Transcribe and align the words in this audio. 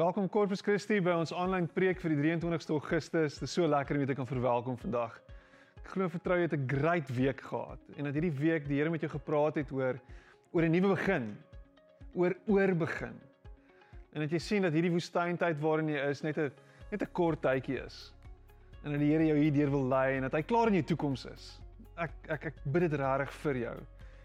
Welkom 0.00 0.30
Corpus 0.32 0.62
Christi 0.64 0.96
by 1.04 1.12
ons 1.12 1.32
aanlyn 1.36 1.66
preek 1.68 1.98
vir 2.00 2.14
die 2.14 2.30
23ste 2.30 2.72
Augustus. 2.72 3.34
Dit 3.36 3.44
is 3.44 3.52
so 3.52 3.66
lekker 3.68 3.98
om 3.98 4.00
jou 4.00 4.08
te 4.08 4.14
kan 4.16 4.28
verwelkom 4.30 4.78
vandag. 4.80 5.18
Ek 5.76 5.90
glo 5.92 6.08
vertrou 6.08 6.38
jy 6.38 6.46
het 6.46 6.54
'n 6.56 6.68
great 6.70 7.08
week 7.12 7.42
gehad 7.44 7.80
en 7.98 8.08
dat 8.08 8.14
hierdie 8.16 8.32
week 8.32 8.64
die 8.68 8.78
Here 8.78 8.88
met 8.88 9.02
jou 9.02 9.10
gepraat 9.12 9.56
het 9.60 9.70
oor 9.70 10.00
oor 10.52 10.62
'n 10.62 10.72
nuwe 10.72 10.94
begin, 10.96 11.36
oor 12.14 12.34
oorbegin. 12.46 13.20
En 14.14 14.20
dat 14.22 14.30
jy 14.30 14.38
sien 14.38 14.62
dat 14.62 14.72
hierdie 14.72 14.90
woestyntyd 14.90 15.60
waarin 15.60 15.88
jy 15.88 16.08
is 16.08 16.22
net 16.22 16.38
'n 16.38 16.50
net 16.90 17.02
'n 17.02 17.12
kort 17.12 17.42
tydjie 17.42 17.84
is. 17.84 18.14
En 18.84 18.92
dat 18.92 19.00
die 19.00 19.12
Here 19.12 19.26
jou 19.26 19.36
hierdeur 19.36 19.70
wil 19.70 19.84
lei 19.84 20.16
en 20.16 20.22
dat 20.22 20.32
hy 20.32 20.42
klaar 20.42 20.68
in 20.68 20.80
jou 20.80 20.96
toekoms 20.96 21.26
is. 21.26 21.60
Ek 21.98 22.10
ek 22.28 22.44
ek 22.46 22.54
bid 22.64 22.90
dit 22.90 23.00
regtig 23.00 23.30
vir 23.30 23.54
jou. 23.54 23.76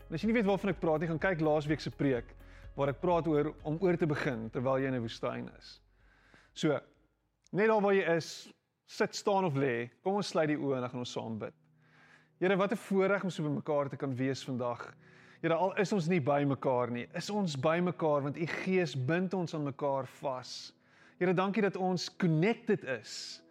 En 0.07 0.13
as 0.13 0.21
jy 0.21 0.27
nie 0.27 0.41
weet 0.41 0.47
waarvan 0.47 0.69
ek 0.69 0.79
praat 0.79 0.99
nie, 0.99 1.07
gaan 1.07 1.19
kyk 1.19 1.41
laasweek 1.41 1.81
se 1.81 1.91
preek 1.91 2.25
waar 2.75 2.91
ek 2.91 3.01
praat 3.01 3.27
oor 3.27 3.53
om 3.63 3.77
oor 3.81 3.97
te 3.97 4.07
begin 4.07 4.49
terwyl 4.51 4.79
jy 4.79 4.87
in 4.87 4.95
'n 4.95 5.01
woestyn 5.01 5.49
is. 5.57 5.79
So, 6.53 6.79
net 7.51 7.67
daar 7.67 7.81
waar 7.81 7.93
jy 7.93 8.15
is, 8.15 8.53
sit, 8.85 9.15
staan 9.15 9.45
of 9.45 9.55
lê, 9.55 9.89
kom 10.03 10.15
ons 10.15 10.27
sluit 10.27 10.47
die 10.47 10.57
oë 10.57 10.75
en 10.75 10.81
dan 10.81 10.89
gaan 10.89 10.99
ons 10.99 11.11
saam 11.11 11.39
bid. 11.39 11.53
Here, 12.39 12.55
wat 12.55 12.71
'n 12.71 12.77
voorreg 12.77 13.23
om 13.23 13.29
so 13.29 13.43
by 13.43 13.49
mekaar 13.49 13.89
te 13.89 13.97
kan 13.97 14.15
wees 14.15 14.43
vandag. 14.43 14.93
Here, 15.41 15.53
al 15.53 15.75
is 15.77 15.93
ons 15.93 16.07
nie 16.07 16.19
by 16.19 16.43
mekaar 16.43 16.91
nie, 16.91 17.07
is 17.13 17.29
ons 17.29 17.55
by 17.55 17.79
mekaar 17.79 18.21
want 18.21 18.37
u 18.37 18.45
Gees 18.45 18.95
bind 18.95 19.33
ons 19.33 19.53
aan 19.53 19.63
mekaar 19.63 20.07
vas. 20.07 20.73
Here, 21.19 21.33
dankie 21.33 21.61
dat 21.61 21.75
ons 21.75 22.09
connected 22.17 22.83
is 22.83 23.41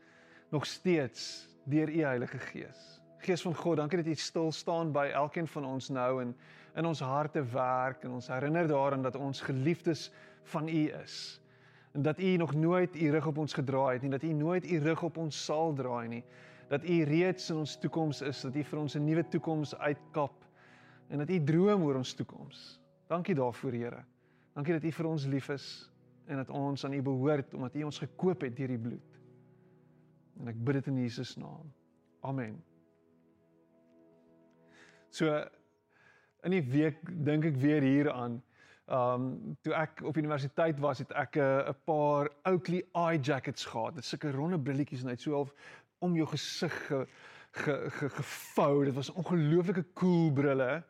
nog 0.50 0.66
steeds 0.66 1.48
deur 1.64 1.88
u 1.88 2.02
Heilige 2.02 2.38
Gees. 2.38 2.93
Gees 3.24 3.42
van 3.42 3.54
God, 3.56 3.76
dankie 3.80 4.02
dat 4.02 4.10
U 4.12 4.14
stil 4.20 4.50
staan 4.52 4.90
by 4.92 5.06
elkeen 5.16 5.46
van 5.48 5.64
ons 5.64 5.88
nou 5.88 6.20
en 6.20 6.34
in 6.76 6.84
ons 6.84 7.00
harte 7.00 7.40
werk 7.54 8.02
en 8.04 8.18
ons 8.18 8.26
herinner 8.28 8.66
daaraan 8.68 9.02
dat 9.06 9.16
ons 9.16 9.40
geliefdes 9.40 10.10
van 10.52 10.68
U 10.68 10.82
is. 11.00 11.40
En 11.94 12.02
dat 12.02 12.20
U 12.20 12.36
nog 12.36 12.54
nooit 12.54 12.96
U 12.96 13.10
rug 13.10 13.26
op 13.26 13.38
ons 13.38 13.54
gedraai 13.56 13.92
het 13.94 14.02
nie, 14.02 14.10
dat 14.10 14.22
U 14.22 14.32
nooit 14.32 14.66
U 14.70 14.78
rug 14.78 15.02
op 15.02 15.16
ons 15.16 15.44
sal 15.44 15.72
draai 15.72 16.08
nie. 16.08 16.24
Dat 16.68 16.84
U 16.84 17.02
reeds 17.04 17.48
in 17.50 17.62
ons 17.62 17.78
toekoms 17.80 18.20
is, 18.20 18.42
dat 18.44 18.56
U 18.56 18.64
vir 18.64 18.78
ons 18.78 18.96
'n 18.96 19.04
nuwe 19.04 19.24
toekoms 19.28 19.74
uitkap 19.78 20.44
en 21.08 21.18
dat 21.18 21.30
U 21.30 21.44
droom 21.44 21.82
oor 21.82 21.94
ons 21.94 22.14
toekoms. 22.14 22.80
Dankie 23.06 23.34
daarvoor, 23.34 23.72
Here. 23.72 24.04
Dankie 24.52 24.72
dat 24.72 24.84
U 24.84 24.92
vir 24.92 25.06
ons 25.06 25.24
lief 25.24 25.48
is 25.48 25.90
en 26.26 26.36
dat 26.36 26.50
ons 26.50 26.84
aan 26.84 26.92
U 26.92 27.02
behoort 27.02 27.54
omdat 27.54 27.74
U 27.74 27.82
ons 27.82 27.98
gekoop 27.98 28.40
het 28.40 28.56
deur 28.56 28.68
die 28.68 28.78
bloed. 28.78 29.20
En 30.40 30.48
ek 30.48 30.64
bid 30.64 30.74
dit 30.74 30.86
in 30.86 30.98
Jesus 30.98 31.36
naam. 31.36 31.72
Amen. 32.20 32.73
So 35.14 35.30
in 36.42 36.56
die 36.56 36.64
week 36.72 36.98
dink 37.06 37.46
ek 37.46 37.58
weer 37.62 37.84
hieraan. 37.86 38.40
Um 38.90 39.28
toe 39.64 39.72
ek 39.78 40.02
op 40.04 40.18
universiteit 40.18 40.80
was, 40.82 41.00
het 41.04 41.12
ek 41.14 41.38
'n 41.38 41.70
'n 41.70 41.76
paar 41.86 42.30
Oakley 42.50 42.82
eye 42.92 43.20
jackets 43.20 43.64
gehad. 43.64 43.94
Dit 43.94 44.04
sulke 44.04 44.32
ronde 44.34 44.58
brilletjies 44.58 45.02
en 45.02 45.12
hy 45.12 45.14
het 45.14 45.20
so 45.20 45.32
half 45.32 45.54
om 46.00 46.16
jou 46.16 46.26
gesig 46.26 46.74
ge, 46.86 47.06
ge, 47.52 47.90
ge, 47.90 48.08
gevou. 48.08 48.84
Dit 48.84 48.94
was 48.94 49.12
ongelooflike 49.12 49.86
cool 49.94 50.32
brille. 50.32 50.82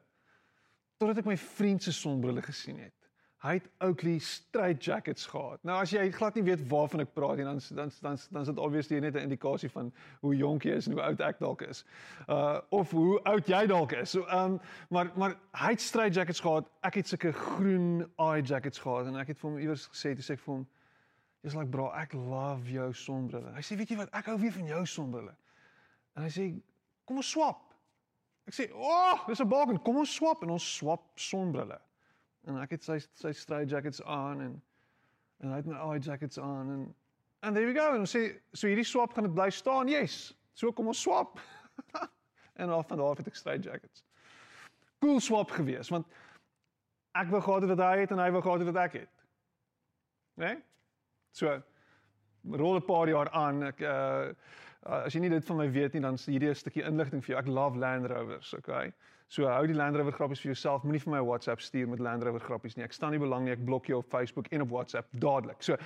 Totdat 0.97 1.19
ek 1.19 1.27
my 1.27 1.36
vriend 1.36 1.83
se 1.83 1.92
sonbrille 1.92 2.42
gesien 2.42 2.78
het. 2.78 3.03
Hy 3.44 3.58
het 3.58 3.66
Oakley 3.84 4.18
straight 4.24 4.84
jackets 4.84 5.26
gehad. 5.28 5.60
Nou 5.68 5.76
as 5.82 5.90
jy 5.92 6.06
glad 6.16 6.36
nie 6.38 6.46
weet 6.46 6.62
waarvan 6.70 7.02
ek 7.04 7.10
praat 7.12 7.36
nie, 7.36 7.44
dan 7.44 7.58
dan 7.76 7.90
dan 8.00 8.18
dan 8.32 8.40
is 8.40 8.48
dit 8.48 8.58
obviously 8.58 9.00
net 9.04 9.18
'n 9.18 9.26
indikasie 9.28 9.68
van 9.70 9.92
hoe 10.20 10.36
jonk 10.36 10.64
jy 10.64 10.78
is 10.80 10.86
en 10.86 10.92
hoe 10.92 11.02
oud 11.02 11.20
ek 11.20 11.38
dalk 11.38 11.62
is. 11.62 11.84
Uh 12.28 12.60
of 12.70 12.90
hoe 12.90 13.20
oud 13.22 13.46
jy 13.46 13.66
dalk 13.66 13.92
is. 13.92 14.10
So 14.10 14.24
um 14.32 14.60
maar 14.88 15.12
maar 15.16 15.36
hy 15.52 15.70
het 15.76 15.80
straight 15.80 16.14
jackets 16.14 16.40
gehad. 16.40 16.70
Ek 16.80 16.94
het 16.94 17.08
sulke 17.08 17.32
groen 17.32 18.08
eye 18.16 18.42
jackets 18.42 18.78
gehad 18.78 19.06
en 19.06 19.16
ek 19.16 19.28
het 19.28 19.38
vir 19.38 19.50
hom 19.50 19.58
iewers 19.58 19.88
gesê, 19.92 20.14
dis 20.14 20.30
ek 20.30 20.40
vir 20.40 20.54
hom 20.54 20.66
Jy's 21.44 21.54
like 21.54 21.70
bro, 21.70 21.90
ek 21.92 22.14
love 22.14 22.70
jou 22.72 22.92
sonbrille. 22.96 23.50
Hy 23.52 23.60
sê, 23.60 23.76
weet 23.76 23.90
jy 23.92 23.96
wat, 23.98 24.12
ek 24.16 24.30
hou 24.32 24.38
weer 24.40 24.52
van 24.52 24.66
jou 24.66 24.86
sonbrille. 24.86 25.34
En 26.16 26.24
hy 26.24 26.30
sê, 26.32 26.46
kom 27.04 27.20
ons 27.20 27.30
swap. 27.30 27.74
Ek 28.48 28.54
sê, 28.56 28.72
"O, 28.72 28.80
oh, 28.80 29.27
dis 29.28 29.40
'n 29.40 29.48
bargain. 29.48 29.78
Kom 29.78 29.98
ons 29.98 30.14
swap 30.14 30.42
en 30.42 30.50
ons 30.50 30.77
swap 30.77 31.04
sonbrille." 31.16 31.78
En 32.46 32.60
ek 32.60 32.77
het 32.77 32.84
sy 32.84 32.98
sy 33.18 33.32
stray 33.32 33.64
jackets 33.64 34.02
aan 34.02 34.40
en 34.40 34.55
en 35.42 35.50
hy 35.50 35.60
het 35.60 35.68
my 35.68 35.77
eye 35.77 36.00
jackets 36.00 36.38
aan 36.38 36.70
en 36.70 36.82
and 37.42 37.56
there 37.56 37.66
we 37.66 37.74
go. 37.74 37.92
En 37.92 38.05
ons 38.05 38.16
sê 38.16 38.40
so 38.52 38.68
hierdie 38.68 38.86
swap 38.88 39.12
gaan 39.12 39.28
dit 39.28 39.34
bly 39.34 39.50
staan 39.50 39.88
yes 39.88 40.34
so 40.54 40.72
kom 40.72 40.92
ons 40.92 41.00
swap. 41.00 41.40
En 42.54 42.70
af 42.70 42.86
van 42.86 43.00
daar 43.00 43.16
het 43.18 43.27
ek 43.27 43.34
stray 43.34 43.58
jackets. 43.58 44.04
Cool 45.02 45.18
swap 45.20 45.50
gewees 45.50 45.88
want 45.90 46.06
ek 47.18 47.33
wou 47.33 47.40
gehad 47.42 47.66
het 47.66 47.72
wat 47.74 47.83
hy 47.83 48.04
het 48.04 48.12
en 48.14 48.22
hy 48.22 48.28
wou 48.30 48.42
gehad 48.42 48.62
het 48.62 48.68
wat 48.70 48.78
ek 48.84 48.92
het. 49.00 49.24
Né? 50.38 50.52
Nee? 50.52 50.60
so 51.34 51.50
rol 52.44 52.77
'n 52.78 52.86
paar 52.86 53.08
jaar 53.08 53.30
aan. 53.30 53.62
Ek 53.62 53.80
uh 53.80 54.30
as 54.84 55.14
jy 55.14 55.20
nie 55.24 55.33
dit 55.33 55.44
van 55.44 55.56
my 55.56 55.66
weet 55.72 55.94
nie 55.96 56.02
dan 56.04 56.18
hierdie 56.20 56.50
'n 56.50 56.54
stukkie 56.54 56.84
inligting 56.84 57.24
vir 57.24 57.34
jou. 57.34 57.38
Ek 57.42 57.50
love 57.50 57.78
Land 57.78 58.06
Rovers 58.06 58.54
okay 58.54 58.92
So 59.29 59.48
hou 59.48 59.67
die 59.67 59.74
Land 59.74 59.96
Rover 59.96 60.12
grappies 60.12 60.40
vir 60.40 60.52
jouself. 60.52 60.83
Moenie 60.85 61.01
vir 61.01 61.12
my 61.17 61.23
WhatsApp 61.24 61.61
stuur 61.61 61.89
met 61.89 61.98
Land 61.98 62.23
Rover 62.23 62.40
grappies 62.40 62.77
nie. 62.77 62.85
Ek 62.85 62.92
staan 62.92 63.12
nie 63.12 63.18
belang 63.18 63.45
nie. 63.45 63.52
Ek 63.52 63.64
blok 63.64 63.86
jou 63.86 63.98
op 63.98 64.11
Facebook 64.11 64.51
en 64.52 64.62
op 64.62 64.70
WhatsApp 64.70 65.08
dadelik. 65.12 65.62
So 65.62 65.77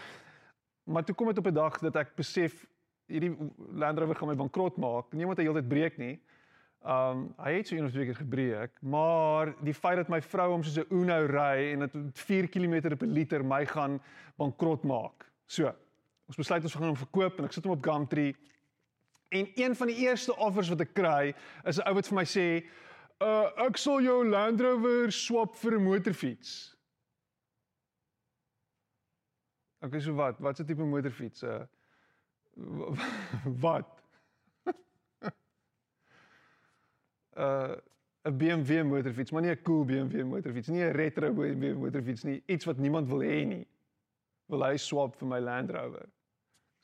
maar 0.88 1.04
toe 1.04 1.14
kom 1.14 1.26
dit 1.28 1.38
op 1.38 1.46
'n 1.46 1.54
dag 1.54 1.78
dat 1.78 1.96
ek 1.96 2.16
besef 2.16 2.66
hierdie 3.06 3.36
Land 3.72 3.98
Rover 3.98 4.16
gaan 4.16 4.28
my 4.28 4.34
bankrot 4.34 4.76
maak. 4.76 5.12
Nie 5.12 5.24
omdat 5.24 5.38
hy 5.38 5.44
heeltyd 5.44 5.68
breek 5.68 5.98
nie. 5.98 6.20
Um 6.86 7.34
hy 7.36 7.52
het 7.52 7.66
so 7.66 7.76
een 7.76 7.84
of 7.84 7.90
twee 7.90 8.04
keer 8.04 8.14
gebreek, 8.14 8.70
maar 8.80 9.54
die 9.64 9.74
feit 9.74 9.96
dat 9.96 10.08
my 10.08 10.20
vrou 10.22 10.50
hom 10.52 10.62
soos 10.62 10.78
'n 10.78 10.94
Uno 10.94 11.26
ry 11.26 11.72
en 11.72 11.78
dit 11.78 12.18
4 12.18 12.48
km 12.48 12.96
per 12.96 13.06
liter 13.06 13.44
my 13.44 13.66
gaan 13.66 14.00
bankrot 14.36 14.84
maak. 14.84 15.26
So, 15.46 15.74
ons 16.28 16.36
besluit 16.36 16.62
ons 16.62 16.74
gaan 16.74 16.86
hom 16.86 16.96
verkoop 16.96 17.38
en 17.38 17.44
ek 17.44 17.52
sit 17.52 17.64
hom 17.64 17.72
op 17.72 17.82
Gumtree. 17.82 18.36
En 19.28 19.48
een 19.54 19.76
van 19.76 19.86
die 19.86 19.96
eerste 19.96 20.36
offers 20.36 20.68
wat 20.68 20.80
ek 20.80 20.94
kry 20.94 21.34
is 21.64 21.78
'n 21.78 21.88
ou 21.88 21.94
wat 21.94 22.06
vir 22.06 22.16
my 22.16 22.24
sê 22.24 22.64
Uh 23.18 23.50
ek 23.66 23.76
sal 23.82 23.98
jou 24.04 24.22
Land 24.30 24.60
Rover 24.62 25.10
swap 25.10 25.56
vir 25.58 25.74
'n 25.78 25.82
motorfiets. 25.82 26.76
Okay, 29.82 30.00
so 30.00 30.14
wat? 30.14 30.38
Wat 30.38 30.60
'n 30.60 30.66
tipe 30.66 30.82
motorfiets? 30.82 31.42
Uh 31.42 31.66
wat? 33.64 34.02
uh 37.42 37.74
'n 38.24 38.36
BMW 38.38 38.82
motorfiets, 38.84 39.30
maar 39.30 39.42
nie 39.42 39.50
'n 39.50 39.62
cool 39.62 39.84
BMW 39.84 40.22
motorfiets, 40.22 40.68
nie 40.68 40.82
'n 40.82 40.92
retro 40.92 41.32
BMW 41.32 41.74
motorfiets 41.74 42.22
nie, 42.22 42.42
iets 42.46 42.64
wat 42.64 42.78
niemand 42.78 43.08
wil 43.08 43.20
hê 43.20 43.44
nie. 43.46 43.66
Wil 44.46 44.62
hy 44.62 44.76
swap 44.76 45.16
vir 45.16 45.28
my 45.28 45.40
Land 45.40 45.70
Rover? 45.70 46.08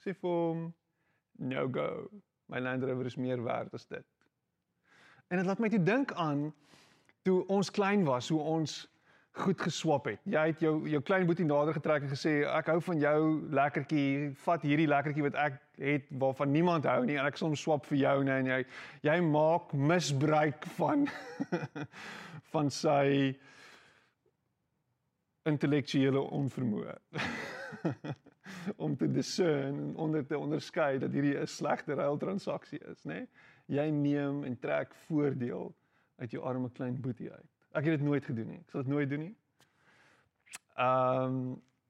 Sê 0.03 0.15
vir 0.15 0.31
hom 0.31 0.75
no 1.39 1.69
go. 1.69 2.11
My 2.49 2.59
Land 2.59 2.83
Rover 2.83 3.07
is 3.07 3.17
meer 3.17 3.43
werd 3.43 3.75
as 3.75 3.87
dit. 3.87 4.14
En 5.35 5.41
dit 5.41 5.49
laat 5.49 5.59
my 5.59 5.69
toe 5.69 5.83
dink 5.83 6.13
aan 6.13 6.53
toe 7.27 7.41
ons 7.51 7.71
klein 7.71 8.05
was, 8.07 8.29
hoe 8.29 8.41
ons 8.41 8.75
goed 9.43 9.61
geswap 9.61 10.05
het. 10.07 10.21
Jy 10.31 10.45
het 10.53 10.61
jou 10.63 10.75
jou 10.87 11.01
klein 11.03 11.27
boetie 11.27 11.47
nader 11.49 11.75
getrek 11.75 12.05
en 12.07 12.13
gesê 12.13 12.35
ek 12.47 12.69
hou 12.71 12.77
van 12.87 13.01
jou 13.03 13.19
lekkertjie, 13.51 14.29
vat 14.45 14.63
hierdie 14.63 14.87
lekkertjie 14.87 15.25
wat 15.27 15.39
ek 15.43 15.57
het 15.83 16.07
waarvan 16.23 16.55
niemand 16.55 16.87
hou 16.87 17.01
nie 17.03 17.19
en 17.19 17.27
ek 17.27 17.41
sal 17.41 17.51
hom 17.51 17.59
swap 17.59 17.89
vir 17.91 17.99
jou 18.05 18.15
nou 18.29 18.37
en 18.45 18.51
jy 18.53 18.61
jy 19.09 19.17
maak 19.27 19.75
misbruik 19.75 20.69
van 20.77 21.03
van 22.55 22.71
sy 22.71 23.35
intellektuele 25.51 26.23
onvermoë 26.39 26.95
om 28.77 28.97
te 28.97 29.11
discern 29.11 29.79
en 29.79 29.97
onder 29.97 30.27
te 30.27 30.39
onderskei 30.39 30.99
dat 30.99 31.13
hierdie 31.13 31.39
'n 31.39 31.47
slegte 31.47 31.95
ruiltransaksie 31.95 32.79
is, 32.79 33.05
nê? 33.05 33.15
Nee? 33.15 33.29
jy 33.73 33.89
neem 33.91 34.45
en 34.45 34.57
trek 34.61 34.93
voordeel 35.07 35.73
uit 36.21 36.35
jou 36.37 36.43
arme 36.45 36.71
klein 36.77 37.01
boetie 37.01 37.31
uit. 37.33 37.51
Ek 37.75 37.89
het 37.89 37.99
dit 37.99 38.07
nooit 38.07 38.25
gedoen 38.25 38.53
nie. 38.55 38.61
Ek 38.61 38.71
sal 38.71 38.85
dit 38.85 38.93
nooit 38.93 39.11
doen 39.11 39.25
nie. 39.29 39.35
Um 40.81 41.39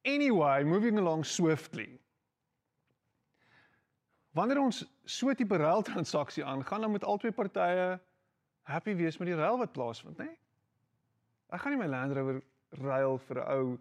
anyway, 0.05 0.65
moving 0.65 0.99
along 1.01 1.25
swiftly. 1.25 1.89
Wanneer 4.35 4.61
ons 4.61 4.83
so 5.05 5.31
'n 5.31 5.35
tipe 5.37 5.57
ruil 5.57 5.83
transaksie 5.83 6.45
aangaan, 6.45 6.81
dan 6.81 6.91
moet 6.91 7.05
albei 7.05 7.31
partye 7.31 8.01
happy 8.63 8.95
wees 8.95 9.19
met 9.19 9.29
die 9.29 9.37
ruil 9.37 9.59
wat 9.59 9.73
plaasvind, 9.73 10.19
né? 10.19 10.37
Ek 11.53 11.61
gaan 11.61 11.73
nie 11.73 11.79
my 11.79 11.87
Land 11.87 12.13
Rover 12.13 12.43
ruil 12.71 13.19
vir 13.19 13.39
'n 13.39 13.49
ou 13.59 13.79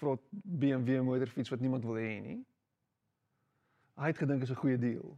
vrot 0.00 0.22
BMW 0.30 1.02
motorfiets 1.02 1.50
wat 1.50 1.60
niemand 1.60 1.84
wil 1.84 1.98
hê 2.00 2.20
nie. 2.20 2.40
Hy 3.96 4.12
het 4.12 4.18
gedink 4.18 4.42
is 4.42 4.50
'n 4.50 4.62
goeie 4.62 4.78
deal 4.78 5.16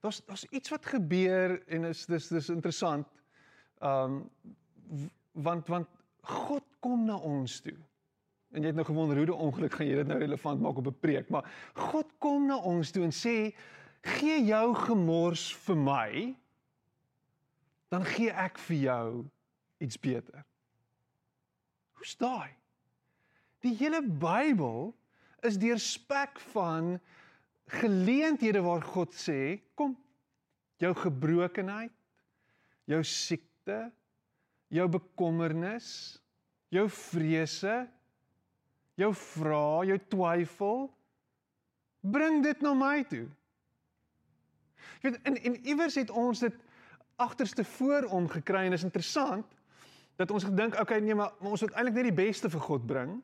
daar's 0.00 0.24
daar's 0.24 0.44
iets 0.44 0.68
wat 0.68 0.86
gebeur 0.86 1.62
en 1.66 1.84
is 1.84 2.06
dis 2.06 2.28
dis 2.28 2.48
interessant. 2.48 3.06
Um 3.82 4.30
want 5.32 5.68
want 5.68 5.88
God 6.20 6.64
kom 6.80 7.04
na 7.04 7.16
ons 7.16 7.60
toe. 7.60 7.76
En 8.54 8.62
jy 8.62 8.70
het 8.70 8.78
nou 8.78 8.86
gewonder 8.86 9.16
hoe 9.16 9.28
die 9.28 9.34
ongeluk 9.34 9.74
gaan 9.74 9.88
jy 9.88 9.98
dit 10.00 10.08
nou 10.08 10.18
relevant 10.18 10.60
maak 10.60 10.78
op 10.80 10.86
'n 10.86 11.00
preek, 11.00 11.28
maar 11.28 11.44
God 11.74 12.12
kom 12.18 12.46
na 12.46 12.56
ons 12.56 12.90
toe 12.90 13.04
en 13.04 13.12
sê 13.12 13.54
gee 14.02 14.44
jou 14.44 14.74
gemors 14.74 15.56
vir 15.66 15.76
my 15.76 16.36
dan 17.88 18.04
gee 18.04 18.30
ek 18.30 18.58
vir 18.58 18.76
jou 18.76 19.24
iets 19.78 19.98
beter. 20.00 20.44
Hoe's 21.92 22.16
daai? 22.16 22.56
Die 23.66 23.74
hele 23.74 24.02
Bybel 24.02 24.92
is 25.46 25.58
deur 25.58 25.80
spek 25.82 26.38
van 26.52 26.96
geleenthede 27.80 28.62
waar 28.62 28.84
God 28.86 29.14
sê, 29.18 29.58
kom, 29.74 29.96
jou 30.78 30.92
gebrokenheid, 30.94 31.94
jou 32.86 33.00
siekte, 33.02 33.88
jou 34.70 34.86
bekommernis, 34.90 35.88
jou 36.70 36.86
vrese, 36.90 37.74
jou 38.98 39.10
vrae, 39.14 39.88
jou 39.90 39.98
twyfel, 40.14 40.86
bring 42.06 42.42
dit 42.44 42.62
na 42.62 42.74
my 42.76 43.00
toe. 43.10 43.26
Jy 45.02 45.10
weet, 45.10 45.20
en 45.26 45.36
en 45.50 45.58
iewers 45.66 45.98
het 45.98 46.10
ons 46.10 46.40
dit 46.46 46.64
agterste 47.20 47.64
voor 47.76 48.06
om 48.14 48.28
gekry 48.30 48.66
en 48.66 48.76
is 48.76 48.86
interessant 48.86 49.54
dat 50.16 50.30
ons 50.30 50.44
gedink, 50.44 50.78
okay, 50.80 51.00
nee, 51.00 51.14
maar, 51.14 51.34
maar 51.40 51.56
ons 51.56 51.64
moet 51.64 51.74
eintlik 51.74 51.98
net 51.98 52.08
die 52.10 52.20
beste 52.24 52.50
vir 52.52 52.62
God 52.64 52.86
bring. 52.88 53.16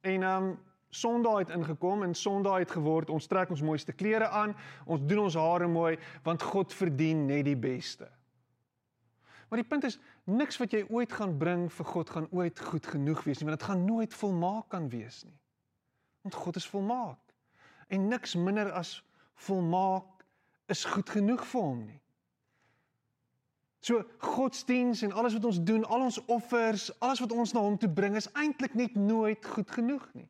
En 0.00 0.22
ehm 0.22 0.42
um, 0.42 0.58
Sondag 0.90 1.38
het 1.38 1.50
ingekom 1.50 2.02
en 2.02 2.14
Sondag 2.14 2.58
het 2.58 2.70
geword, 2.70 3.10
ons 3.10 3.26
trek 3.26 3.50
ons 3.50 3.62
mooiste 3.62 3.92
klere 3.92 4.28
aan, 4.28 4.54
ons 4.84 5.00
doen 5.04 5.18
ons 5.26 5.34
hare 5.36 5.66
mooi 5.68 5.98
want 6.24 6.42
God 6.42 6.72
verdien 6.72 7.26
net 7.26 7.44
die 7.44 7.56
beste. 7.56 8.08
Maar 9.48 9.60
die 9.60 9.68
punt 9.68 9.84
is 9.84 9.98
niks 10.24 10.56
wat 10.60 10.72
jy 10.72 10.86
ooit 10.88 11.12
gaan 11.12 11.36
bring 11.38 11.66
vir 11.72 11.88
God 11.92 12.10
gaan 12.10 12.28
ooit 12.30 12.60
goed 12.60 12.86
genoeg 12.86 13.22
wees 13.24 13.40
nie, 13.40 13.48
want 13.48 13.60
dit 13.60 13.68
gaan 13.68 13.84
nooit 13.84 14.14
volmaak 14.14 14.68
kan 14.72 14.88
wees 14.88 15.22
nie. 15.24 15.36
Want 16.24 16.34
God 16.34 16.56
is 16.56 16.68
volmaak. 16.68 17.20
En 17.88 18.08
niks 18.08 18.34
minder 18.36 18.72
as 18.72 18.98
volmaak 19.34 20.24
is 20.68 20.84
goed 20.84 21.10
genoeg 21.10 21.44
vir 21.52 21.64
hom 21.64 21.84
nie. 21.86 22.00
So 23.80 24.02
godsdiens 24.18 25.02
en 25.02 25.12
alles 25.12 25.32
wat 25.32 25.44
ons 25.44 25.60
doen, 25.62 25.84
al 25.84 26.00
ons 26.00 26.24
offers, 26.24 26.88
alles 26.98 27.20
wat 27.22 27.32
ons 27.32 27.52
na 27.52 27.60
hom 27.62 27.78
toe 27.78 27.90
bring 27.90 28.16
is 28.18 28.30
eintlik 28.32 28.74
net 28.74 28.94
nooit 28.98 29.46
goed 29.46 29.70
genoeg 29.70 30.08
nie. 30.18 30.26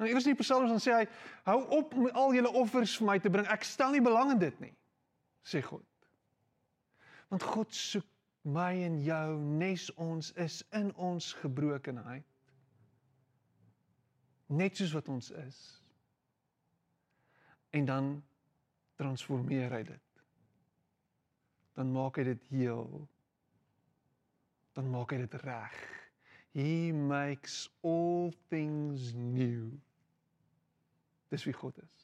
Nou 0.00 0.08
iewers 0.08 0.24
in 0.24 0.32
die 0.32 0.42
Psalms 0.42 0.72
dan 0.72 0.80
sê 0.80 0.92
hy, 0.96 1.06
hou 1.44 1.58
op 1.76 1.94
om 1.94 2.08
al 2.16 2.34
julle 2.36 2.52
offers 2.56 2.96
vir 3.00 3.08
my 3.08 3.18
te 3.20 3.32
bring. 3.32 3.48
Ek 3.52 3.64
stel 3.68 3.92
nie 3.92 4.04
belang 4.04 4.32
in 4.32 4.40
dit 4.40 4.60
nie, 4.60 4.72
sê 5.44 5.60
God. 5.64 5.84
Want 7.32 7.44
God 7.44 7.74
soek 7.76 8.06
my 8.48 8.72
en 8.84 8.96
jou 9.04 9.36
nes 9.60 9.88
ons 10.00 10.32
is 10.40 10.60
in 10.76 10.88
ons 10.96 11.32
gebrokenheid. 11.42 12.24
Net 14.50 14.80
soos 14.80 14.96
wat 14.96 15.08
ons 15.12 15.30
is. 15.44 15.58
En 17.76 17.84
dan 17.84 18.14
transformeer 18.98 19.70
hy 19.76 19.82
dit. 19.92 20.09
Dan 21.80 21.94
maak 21.96 22.18
hy 22.20 22.26
dit 22.28 22.42
heel. 22.52 22.90
Dan 24.76 24.90
maak 24.92 25.14
hy 25.14 25.22
dit 25.22 25.34
reg. 25.40 25.76
He 26.52 26.90
makes 26.92 27.70
all 27.80 28.34
things 28.52 29.14
new. 29.16 29.70
Dis 31.32 31.46
wie 31.48 31.54
God 31.56 31.78
is. 31.80 32.00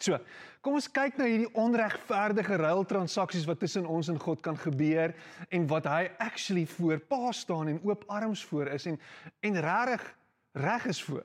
So, 0.00 0.16
kom 0.64 0.76
ons 0.76 0.88
kyk 0.92 1.18
na 1.20 1.26
hierdie 1.28 1.50
onregverdige 1.56 2.56
ruiltransaksies 2.60 3.44
wat 3.48 3.60
tussen 3.60 3.88
ons 3.88 4.08
en 4.12 4.20
God 4.20 4.40
kan 4.44 4.56
gebeur 4.60 5.12
en 5.48 5.66
wat 5.68 5.88
hy 5.88 6.02
actually 6.20 6.64
voor 6.68 7.00
pa 7.12 7.32
staan 7.36 7.72
en 7.72 7.80
oop 7.84 8.04
arms 8.12 8.44
voor 8.48 8.72
is 8.76 8.88
en 8.88 8.96
en 9.40 9.60
regtig 9.64 10.04
reg 10.64 10.88
is 10.92 11.02
voor. 11.04 11.24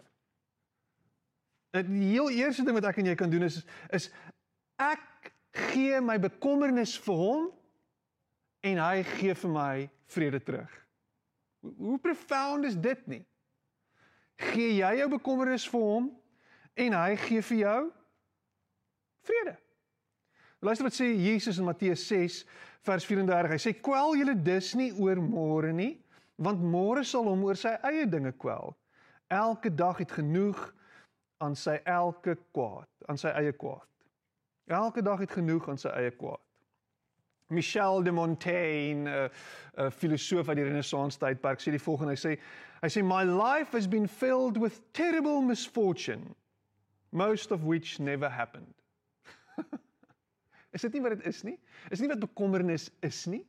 Die 1.79 2.11
heel 2.11 2.31
eerste 2.31 2.67
ding 2.67 2.75
wat 2.79 2.91
ek 2.91 2.99
en 3.03 3.11
jy 3.11 3.15
kan 3.19 3.31
doen 3.31 3.47
is 3.47 3.61
is 3.91 4.09
ek 4.79 5.10
gee 5.51 5.99
my 6.01 6.17
bekommernis 6.21 6.95
vir 7.05 7.17
hom 7.19 7.49
en 8.63 8.79
hy 8.79 9.03
gee 9.17 9.35
vir 9.35 9.51
my 9.51 9.73
vrede 10.13 10.39
terug. 10.43 10.71
Hoe 11.61 11.97
profound 12.01 12.65
is 12.65 12.77
dit 12.77 13.07
nie? 13.07 13.23
Gee 14.51 14.77
jy 14.79 14.91
jou 15.01 15.09
bekommernis 15.11 15.67
vir 15.69 15.83
hom 15.85 16.09
en 16.79 16.95
hy 16.97 17.15
gee 17.25 17.43
vir 17.51 17.59
jou 17.65 17.81
vrede. 19.27 19.55
Luister 20.61 20.85
wat 20.85 20.95
sê 20.95 21.07
Jesus 21.17 21.57
in 21.57 21.65
Matteus 21.65 22.03
6 22.07 22.43
vers 22.85 23.05
34. 23.05 23.55
Hy 23.55 23.59
sê 23.61 23.73
kwel 23.81 24.15
julle 24.19 24.35
dus 24.37 24.73
nie 24.77 24.91
oor 24.93 25.21
môre 25.21 25.71
nie, 25.73 25.95
want 26.41 26.61
môre 26.61 27.03
sal 27.05 27.29
hom 27.29 27.43
oor 27.45 27.57
sy 27.57 27.73
eie 27.89 28.05
dinge 28.09 28.33
kwel. 28.41 28.75
Elke 29.31 29.71
dag 29.73 30.01
het 30.01 30.13
genoeg 30.13 30.59
aan 31.41 31.55
sy 31.57 31.79
elke 31.89 32.35
kwaad, 32.53 32.89
aan 33.09 33.17
sy 33.17 33.33
eie 33.37 33.53
kwaad. 33.57 33.85
Elke 34.65 35.01
dag 35.01 35.19
het 35.19 35.31
genoeg 35.31 35.69
aan 35.69 35.77
sy 35.77 35.89
eie 35.89 36.11
kwaad. 36.11 36.41
Michel 37.51 38.03
de 38.03 38.11
Montaigne, 38.11 39.03
'n 39.03 39.07
uh, 39.07 39.29
uh, 39.77 39.91
filosoof 39.91 40.47
uit 40.47 40.55
die 40.55 40.65
Renaissance 40.65 41.17
tydperk, 41.19 41.59
sê 41.59 41.71
die 41.71 41.83
volgende, 41.83 42.15
hy 42.15 42.19
sê 42.19 42.37
hy 42.81 42.89
sê 42.89 43.03
my 43.03 43.23
life 43.23 43.75
has 43.77 43.87
been 43.87 44.07
filled 44.07 44.57
with 44.57 44.79
terrible 44.93 45.41
misfortune 45.41 46.35
most 47.11 47.51
of 47.51 47.63
which 47.63 47.99
never 47.99 48.29
happened. 48.29 48.73
is 50.73 50.81
dit 50.81 50.93
nie 50.93 51.01
wat 51.01 51.17
dit 51.17 51.27
is 51.27 51.43
nie? 51.43 51.57
Is 51.91 51.99
nie 51.99 52.07
wat 52.07 52.23
bekommernis 52.23 52.89
is 53.03 53.25
nie? 53.27 53.43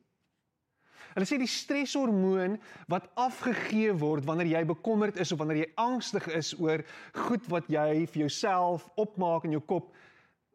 Hulle 1.13 1.29
sê 1.29 1.37
die 1.41 1.51
streshormoon 1.51 2.57
wat 2.91 3.09
afgegee 3.21 3.93
word 4.01 4.25
wanneer 4.25 4.49
jy 4.49 4.63
bekommerd 4.71 5.19
is 5.21 5.33
of 5.33 5.43
wanneer 5.43 5.63
jy 5.63 5.69
angstig 5.81 6.27
is 6.33 6.55
oor 6.59 6.83
goed 7.27 7.47
wat 7.53 7.69
jy 7.71 8.07
vir 8.07 8.25
jouself 8.25 8.89
opmaak 9.01 9.45
in 9.47 9.59
jou 9.59 9.63
kop, 9.75 9.93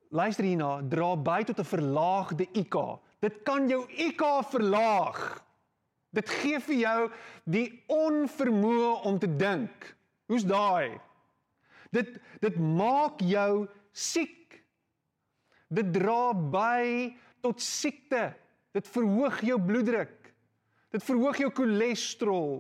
luister 0.09 0.45
hierna, 0.45 0.81
dra 0.81 1.15
by 1.15 1.43
tot 1.43 1.59
'n 1.59 1.71
verlaagde 1.73 2.47
IQ. 2.53 2.99
Dit 3.19 3.43
kan 3.43 3.67
jou 3.67 3.85
IQ 3.89 4.23
verlaag. 4.49 5.43
Dit 6.13 6.29
gee 6.29 6.59
vir 6.59 6.75
jou 6.75 7.11
die 7.45 7.83
onvermoë 7.87 9.03
om 9.05 9.19
te 9.19 9.27
dink. 9.27 9.95
Hoe's 10.27 10.45
daai? 10.45 10.99
Dit 11.91 12.19
dit 12.39 12.57
maak 12.59 13.21
jou 13.21 13.67
siek. 13.91 14.63
Dit 15.67 15.91
dra 15.93 16.33
by 16.33 17.15
tot 17.41 17.61
siekte. 17.61 18.33
Dit 18.71 18.87
verhoog 18.87 19.41
jou 19.41 19.59
bloeddruk. 19.59 20.33
Dit 20.91 21.03
verhoog 21.03 21.37
jou 21.37 21.51
cholesterol. 21.51 22.59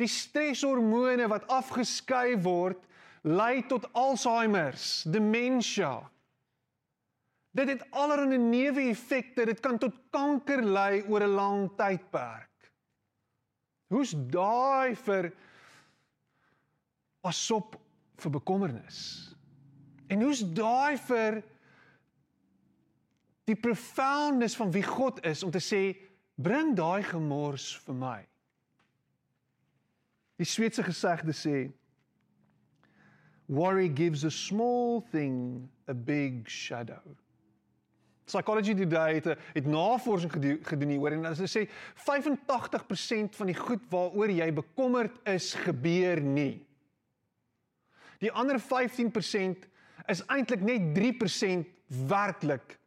Die 0.00 0.10
streshormone 0.10 1.28
wat 1.30 1.46
afgeskei 1.52 2.34
word, 2.42 2.80
lei 3.24 3.64
tot 3.66 3.86
Alzheimer's, 3.92 5.02
demensie. 5.08 5.96
Dit 7.54 7.68
het 7.68 7.84
allerlei 7.90 8.38
neeweffekte. 8.38 9.46
Dit 9.46 9.60
kan 9.60 9.78
tot 9.78 9.94
kanker 10.10 10.62
lei 10.62 11.04
oor 11.08 11.22
'n 11.22 11.34
lang 11.34 11.70
tydperk. 11.76 12.72
Hoe's 13.88 14.14
daai 14.16 14.96
vir 14.96 15.32
pasop 17.20 17.76
vir 18.16 18.30
bekommernis. 18.30 19.30
En 20.08 20.20
hoe's 20.20 20.42
daai 20.54 20.98
vir 20.98 21.42
die 23.44 23.56
profoundness 23.56 24.56
van 24.56 24.72
wie 24.72 24.82
God 24.82 25.24
is 25.24 25.42
om 25.42 25.50
te 25.50 25.60
sê 25.62 25.96
bring 26.34 26.74
daai 26.76 27.02
gemors 27.02 27.76
vir 27.86 27.94
my. 27.94 28.20
Die 30.36 30.48
Sweedse 30.48 30.82
gesegde 30.82 31.32
sê 31.32 31.72
worry 33.48 33.88
gives 33.88 34.24
a 34.24 34.30
small 34.30 35.00
thing 35.00 35.68
a 35.88 35.94
big 35.94 36.48
shadow. 36.48 37.02
Psychology 38.26 38.74
Today 38.74 39.14
het 39.14 39.38
het 39.52 39.66
navorsing 39.66 40.32
gedoen 40.64 40.88
hieroor 40.88 41.12
en 41.12 41.26
hulle 41.28 41.48
sê 41.50 41.66
85% 42.06 43.36
van 43.36 43.50
die 43.50 43.58
goed 43.58 43.82
waaroor 43.92 44.32
jy 44.32 44.48
bekommerd 44.56 45.18
is 45.28 45.52
gebeur 45.66 46.22
nie. 46.24 46.64
Die 48.24 48.32
ander 48.32 48.56
15% 48.56 49.68
is 50.08 50.24
eintlik 50.32 50.64
net 50.64 50.94
3% 50.96 51.68
werklik 52.08 52.78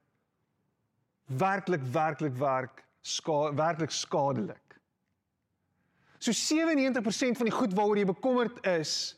werklik 1.27 1.83
werklik 1.91 2.35
werk 2.39 2.83
ska 3.01 3.53
werklik 3.53 3.91
skadelik. 3.91 4.79
So 6.17 6.31
97% 6.33 7.37
van 7.37 7.49
die 7.49 7.53
goed 7.53 7.73
waaroor 7.77 7.99
jy 7.99 8.07
bekommerd 8.09 8.57
is, 8.65 9.15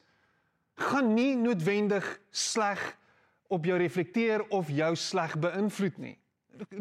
gaan 0.79 1.13
nie 1.13 1.35
noodwendig 1.35 2.05
sleg 2.31 2.81
op 3.49 3.65
jou 3.65 3.77
reflekteer 3.77 4.45
of 4.53 4.69
jou 4.69 4.95
sleg 4.95 5.35
beïnvloed 5.41 5.97
nie. 5.97 6.15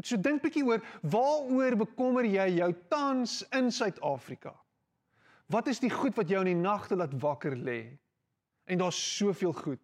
So 0.02 0.18
dink 0.18 0.42
bietjie 0.42 0.64
oor 0.66 0.82
waaroor 1.02 1.76
bekommer 1.84 2.26
jy 2.26 2.48
jou 2.58 2.70
tans 2.90 3.40
in 3.54 3.70
Suid-Afrika? 3.72 4.52
Wat 5.48 5.68
is 5.70 5.80
die 5.80 5.92
goed 5.92 6.16
wat 6.18 6.28
jou 6.28 6.40
in 6.44 6.52
die 6.52 6.60
nagte 6.60 6.98
laat 6.98 7.14
wakker 7.22 7.56
lê? 7.56 7.96
En 8.68 8.82
daar's 8.82 8.98
soveel 9.16 9.54
goed. 9.56 9.80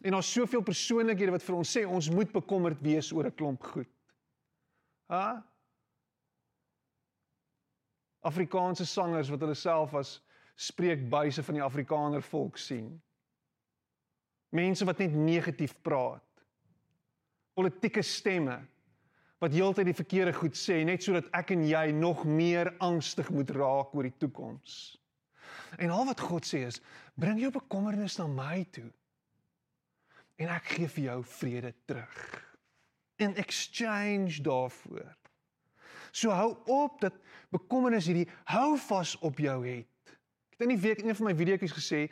En 0.00 0.14
daar's 0.16 0.30
soveel 0.32 0.62
persoonlikhede 0.64 1.34
wat 1.34 1.44
vir 1.44 1.58
ons 1.58 1.72
sê 1.76 1.84
ons 1.84 2.10
moet 2.10 2.30
bekommerd 2.32 2.80
wees 2.84 3.12
oor 3.12 3.26
'n 3.26 3.34
klomp 3.34 3.62
goed. 3.74 3.90
Ha? 5.08 5.44
Afrikaanse 8.20 8.86
sangers 8.86 9.28
wat 9.28 9.40
hulle 9.40 9.54
self 9.54 9.94
as 9.94 10.18
spreekbuise 10.56 11.42
van 11.42 11.54
die 11.54 11.62
Afrikaner 11.62 12.22
volk 12.22 12.58
sien. 12.58 13.02
Mense 14.54 14.86
wat 14.88 14.98
net 15.02 15.14
negatief 15.14 15.74
praat. 15.84 16.24
Politieke 17.58 18.02
stemme 18.02 18.60
wat 19.38 19.54
heeltyd 19.54 19.90
die 19.90 19.98
verkeerde 19.98 20.32
goed 20.34 20.56
sê 20.58 20.80
net 20.86 21.04
sodat 21.04 21.28
ek 21.36 21.52
en 21.54 21.66
jy 21.66 21.90
nog 21.94 22.24
meer 22.26 22.72
angstig 22.82 23.30
moet 23.34 23.50
raak 23.54 23.94
oor 23.94 24.08
die 24.08 24.16
toekoms. 24.18 24.96
En 25.78 25.92
al 25.94 26.08
wat 26.08 26.22
God 26.24 26.46
sê 26.48 26.64
is, 26.66 26.80
bring 27.18 27.38
jou 27.40 27.50
bekommernis 27.54 28.18
na 28.18 28.26
my 28.30 28.64
toe. 28.74 28.88
En 30.38 30.50
ek 30.54 30.74
gee 30.74 30.90
vir 30.96 31.04
jou 31.10 31.20
vrede 31.38 31.72
terug. 31.86 32.18
In 33.22 33.34
exchange 33.38 34.42
daarvoor. 34.46 35.14
So 36.10 36.32
hou 36.34 36.54
op 36.72 37.00
dat 37.02 37.14
bekommernis 37.54 38.08
hierdie 38.08 38.28
hou 38.50 38.78
vas 38.88 39.14
op 39.26 39.38
jou 39.42 39.58
het. 39.66 40.14
Ek 40.48 40.58
het 40.58 40.66
in 40.66 40.74
die 40.74 40.82
week 40.82 41.02
in 41.02 41.10
een 41.10 41.18
van 41.18 41.28
my 41.30 41.34
videoetjies 41.38 41.74
gesê, 41.76 42.06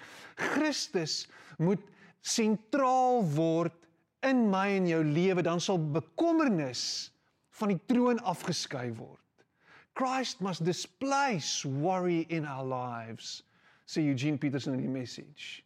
Christus 0.55 1.25
moet 1.59 1.83
sentraal 2.27 3.23
word 3.37 3.75
in 4.27 4.47
my 4.51 4.69
en 4.77 4.89
jou 4.91 5.03
lewe, 5.05 5.45
dan 5.47 5.63
sal 5.63 5.79
bekommernis 5.79 7.13
van 7.61 7.73
die 7.73 7.81
troon 7.89 8.19
afgeskuif 8.27 8.97
word. 8.99 9.23
Christ 9.97 10.43
must 10.45 10.65
displace 10.67 11.65
worry 11.65 12.27
in 12.29 12.45
our 12.45 12.67
lives. 12.67 13.43
Sê 13.89 14.03
Eugene 14.05 14.37
Peterson 14.37 14.75
in 14.75 14.83
die 14.83 14.93
message. 14.93 15.63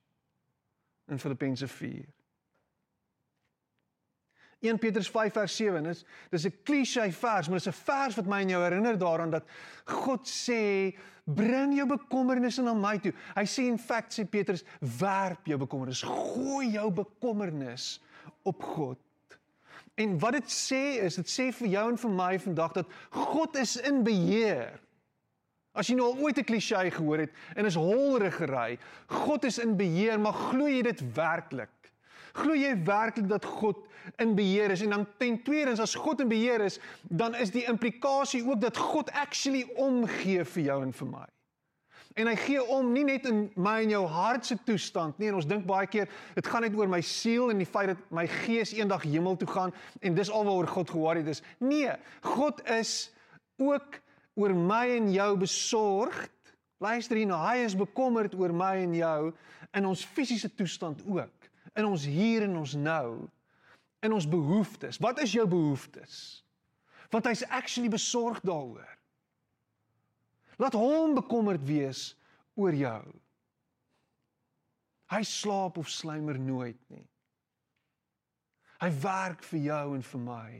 In 1.11 1.19
Filippense 1.19 1.67
4. 1.67 2.05
1 4.61 4.79
Petrus 4.79 5.09
5 5.09 5.33
vers 5.33 5.57
7 5.57 5.87
is 5.88 6.05
dis 6.31 6.45
'n 6.45 6.52
klise 6.62 7.12
vers, 7.12 7.49
maar 7.49 7.59
dis 7.59 7.69
'n 7.69 7.73
vers 7.73 8.17
wat 8.17 8.26
my 8.26 8.40
en 8.43 8.49
jou 8.49 8.62
herinner 8.62 8.99
daaraan 8.99 9.31
dat 9.31 9.45
God 9.87 10.29
sê 10.29 10.95
bring 11.37 11.77
jou 11.79 11.87
bekommernisse 11.91 12.63
na 12.65 12.75
my 12.77 12.97
toe. 13.03 13.13
Hy 13.37 13.45
sê 13.49 13.67
in 13.71 13.79
feite 13.81 14.17
sê 14.17 14.27
Petrus 14.29 14.65
werp 15.01 15.49
jou 15.49 15.59
bekommernis, 15.61 16.03
gooi 16.07 16.75
jou 16.77 16.91
bekommernis 17.03 17.97
op 18.49 18.63
God. 18.63 19.01
En 20.01 20.19
wat 20.23 20.39
dit 20.39 20.53
sê 20.53 21.01
is 21.05 21.19
dit 21.21 21.29
sê 21.29 21.51
vir 21.61 21.75
jou 21.75 21.89
en 21.93 21.99
vir 22.05 22.15
my 22.21 22.31
vandag 22.41 22.79
dat 22.79 22.95
God 23.15 23.59
is 23.61 23.77
in 23.77 24.05
beheer. 24.07 24.79
As 25.77 25.87
jy 25.87 25.97
nou 25.99 26.09
al 26.11 26.23
ooit 26.25 26.39
'n 26.39 26.45
klise 26.45 26.91
gehoor 26.91 27.19
het 27.27 27.33
en 27.55 27.67
is 27.67 27.79
holregery, 27.79 28.79
God 29.07 29.45
is 29.45 29.59
in 29.59 29.77
beheer, 29.77 30.19
maar 30.19 30.33
glo 30.33 30.67
jy 30.67 30.83
dit 30.83 31.15
werklik? 31.15 31.80
Glo 32.33 32.55
jy 32.55 32.75
werklik 32.85 33.29
dat 33.29 33.45
God 33.45 33.83
in 34.23 34.35
beheer 34.35 34.71
is? 34.71 34.83
En 34.83 34.91
dan 34.97 35.07
ten 35.19 35.43
tweede, 35.43 35.81
as 35.81 35.95
God 35.95 36.21
in 36.21 36.29
beheer 36.29 36.61
is, 36.61 36.79
dan 37.03 37.35
is 37.35 37.51
die 37.51 37.67
implikasie 37.69 38.45
ook 38.47 38.61
dat 38.61 38.77
God 38.77 39.11
actually 39.13 39.67
omgee 39.77 40.45
vir 40.45 40.63
jou 40.63 40.81
en 40.83 40.93
vir 40.93 41.13
my. 41.19 41.27
En 42.19 42.27
hy 42.27 42.35
gee 42.43 42.63
om 42.75 42.89
nie 42.93 43.05
net 43.07 43.27
in 43.31 43.45
my 43.55 43.77
en 43.85 43.93
jou 43.93 44.03
hart 44.11 44.47
se 44.47 44.57
toestand 44.67 45.19
nie. 45.19 45.29
En 45.31 45.39
ons 45.39 45.47
dink 45.47 45.63
baie 45.69 45.87
keer 45.91 46.11
dit 46.35 46.51
gaan 46.51 46.65
net 46.67 46.75
oor 46.79 46.91
my 46.91 47.01
siel 47.07 47.53
en 47.53 47.61
die 47.63 47.69
feit 47.69 47.93
dat 47.93 48.03
my 48.15 48.27
gees 48.43 48.75
eendag 48.75 49.07
hemel 49.07 49.39
toe 49.39 49.49
gaan 49.51 49.75
en 50.03 50.19
dis 50.19 50.33
alwaaroor 50.33 50.71
God 50.75 50.91
ge-worried 50.91 51.31
is. 51.31 51.43
Nee, 51.63 51.95
God 52.27 52.65
is 52.67 53.13
ook 53.63 54.01
oor 54.35 54.55
my 54.57 54.87
en 54.97 55.13
jou 55.15 55.31
besorgd. 55.39 56.35
Luister 56.83 57.21
hier 57.21 57.29
nou, 57.31 57.39
hy 57.45 57.63
is 57.67 57.77
bekommerd 57.79 58.35
oor 58.35 58.55
my 58.57 58.75
en 58.83 58.95
jou 58.97 59.21
in 59.77 59.87
ons 59.87 60.03
fisiese 60.17 60.51
toestand 60.59 61.03
ook, 61.07 61.40
in 61.79 61.87
ons 61.87 62.05
hier 62.05 62.47
en 62.47 62.57
ons 62.61 62.75
nou, 62.75 63.29
in 64.00 64.15
ons 64.17 64.29
behoeftes. 64.29 64.99
Wat 65.03 65.21
is 65.23 65.35
jou 65.37 65.47
behoeftes? 65.49 66.43
Want 67.11 67.27
hy's 67.29 67.45
actually 67.49 67.91
besorgd 67.93 68.47
daaroor. 68.47 68.89
Laat 70.61 70.77
hom 70.77 71.15
bekommerd 71.17 71.62
wees 71.67 72.11
oor 72.55 72.77
jou. 72.77 73.05
Hy 75.11 75.23
slaap 75.27 75.79
of 75.81 75.89
slymer 75.91 76.39
nooit 76.39 76.79
nie. 76.93 77.07
Hy 78.81 78.91
werk 79.03 79.43
vir 79.45 79.65
jou 79.67 79.87
en 79.97 80.05
vir 80.07 80.23
my. 80.25 80.50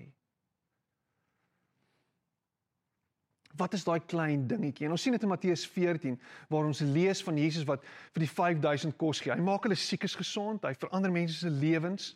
Wat 3.59 3.73
is 3.75 3.85
daai 3.85 4.01
klein 4.07 4.47
dingetjie? 4.47 4.87
En 4.87 4.95
ons 4.95 5.03
sien 5.03 5.13
dit 5.13 5.23
in 5.23 5.29
Matteus 5.29 5.65
14 5.67 6.21
waar 6.49 6.69
ons 6.69 6.81
lees 6.81 7.23
van 7.27 7.39
Jesus 7.39 7.67
wat 7.67 7.83
vir 8.15 8.25
die 8.25 8.31
5000 8.31 8.97
kos 9.01 9.23
gee. 9.25 9.33
Hy 9.35 9.43
maak 9.43 9.67
hulle 9.67 9.79
siekes 9.79 10.15
gesond, 10.19 10.65
hy 10.65 10.75
verander 10.79 11.11
mense 11.11 11.41
se 11.41 11.51
lewens. 11.51 12.13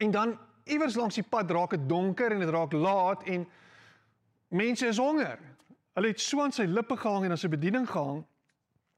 En 0.00 0.14
dan 0.14 0.36
iewers 0.64 0.96
langs 0.96 1.18
die 1.18 1.26
pad 1.26 1.50
raak 1.50 1.76
dit 1.76 1.88
donker 1.88 2.32
en 2.32 2.40
dit 2.40 2.52
raak 2.54 2.72
laat 2.72 3.26
en 3.28 3.44
mense 4.48 4.86
is 4.86 5.00
honger. 5.02 5.40
Hulle 5.92 6.12
het 6.14 6.24
so 6.24 6.40
aan 6.40 6.54
sy 6.56 6.64
lippe 6.64 6.96
gehang 6.96 7.26
en 7.26 7.36
aan 7.36 7.40
sy 7.40 7.52
bediening 7.52 7.88
gehang 7.88 8.22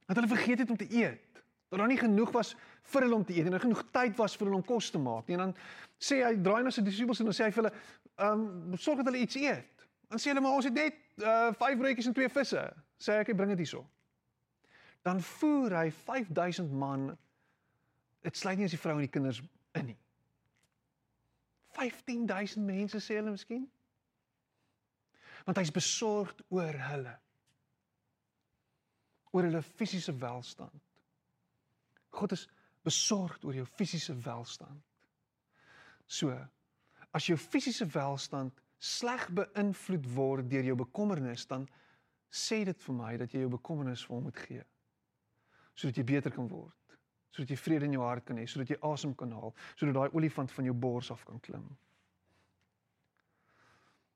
dat 0.06 0.20
hulle 0.20 0.30
vergeet 0.30 0.62
het 0.62 0.70
om 0.70 0.78
te 0.78 0.90
eet. 0.92 1.42
Dat 1.72 1.80
daar 1.80 1.90
nie 1.90 1.98
genoeg 1.98 2.30
was 2.36 2.52
vir 2.92 3.06
hulle 3.06 3.18
om 3.18 3.24
te 3.26 3.34
eet 3.34 3.48
en 3.48 3.56
nie 3.56 3.62
genoeg 3.62 3.82
tyd 3.90 4.18
was 4.20 4.36
vir 4.38 4.46
hulle 4.46 4.60
om 4.60 4.66
kos 4.66 4.92
te 4.94 5.00
maak 5.02 5.26
nie. 5.26 5.38
En 5.40 5.48
dan 5.48 5.54
sê 5.98 6.20
hy 6.22 6.36
draai 6.38 6.62
na 6.62 6.70
sy 6.74 6.84
disippels 6.86 7.22
en 7.24 7.32
dan 7.32 7.34
sê 7.34 7.48
hy 7.48 7.54
vir 7.56 7.64
hulle, 7.64 7.74
"Ehm, 8.14 8.44
um, 8.70 8.76
sorg 8.78 9.02
dat 9.02 9.10
hulle 9.10 9.24
iets 9.24 9.34
eet." 9.40 9.73
Dan 10.08 10.18
sê 10.18 10.30
hulle, 10.30 10.40
"Maar 10.40 10.52
ons 10.52 10.64
het 10.64 10.74
net 10.74 10.94
uh 11.16 11.52
5 11.52 11.78
broodjies 11.78 12.06
en 12.06 12.12
2 12.12 12.28
visse." 12.28 12.72
Sê 12.98 13.12
hy, 13.12 13.18
"Ek 13.18 13.36
bring 13.36 13.50
dit 13.50 13.58
hierso." 13.58 13.86
Dan 15.02 15.20
voer 15.20 15.76
hy 15.76 15.90
5000 15.90 16.72
man. 16.72 17.18
Dit 18.20 18.36
sluit 18.36 18.56
nie 18.56 18.62
eens 18.62 18.72
die 18.72 18.80
vrou 18.80 18.94
en 18.94 19.00
die 19.00 19.08
kinders 19.08 19.42
in 19.72 19.84
nie. 19.84 19.98
15000 21.74 22.66
mense 22.66 23.00
sê 23.00 23.18
hulle 23.18 23.34
miskien 23.34 23.66
want 25.44 25.60
hy's 25.60 25.74
besorgd 25.74 26.42
oor 26.54 26.78
hulle 26.88 27.14
oor 29.34 29.48
hulle 29.48 29.62
fisiese 29.66 30.14
welstand 30.22 30.82
God 32.14 32.36
is 32.36 32.46
besorgd 32.86 33.44
oor 33.44 33.58
jou 33.58 33.66
fisiese 33.80 34.14
welstand 34.26 34.82
so 36.18 36.36
as 37.14 37.28
jou 37.28 37.38
fisiese 37.40 37.88
welstand 37.96 38.62
sleg 38.78 39.28
beïnvloed 39.30 40.06
word 40.14 40.50
deur 40.50 40.64
jou 40.64 40.76
bekommernis 40.76 41.46
dan 41.46 41.66
sê 42.30 42.64
dit 42.64 42.80
vir 42.86 42.94
my 42.94 43.16
dat 43.16 43.32
jy 43.32 43.44
jou 43.44 43.50
bekommernis 43.50 44.04
vir 44.06 44.16
hom 44.16 44.28
moet 44.28 44.42
gee 44.46 44.64
sodat 45.74 45.96
jy 45.96 46.04
beter 46.04 46.34
kan 46.34 46.48
word 46.48 46.98
sodat 47.34 47.50
jy 47.50 47.56
vrede 47.56 47.88
in 47.88 47.96
jou 47.98 48.04
hart 48.04 48.24
kan 48.24 48.38
hê 48.38 48.46
sodat 48.46 48.70
jy 48.70 48.78
asem 48.82 49.14
kan 49.14 49.32
haal 49.32 49.54
sodat 49.74 49.94
daai 49.94 50.14
olifant 50.18 50.52
van 50.52 50.64
jou 50.64 50.74
bors 50.74 51.10
af 51.10 51.24
kan 51.24 51.40
klim 51.40 51.66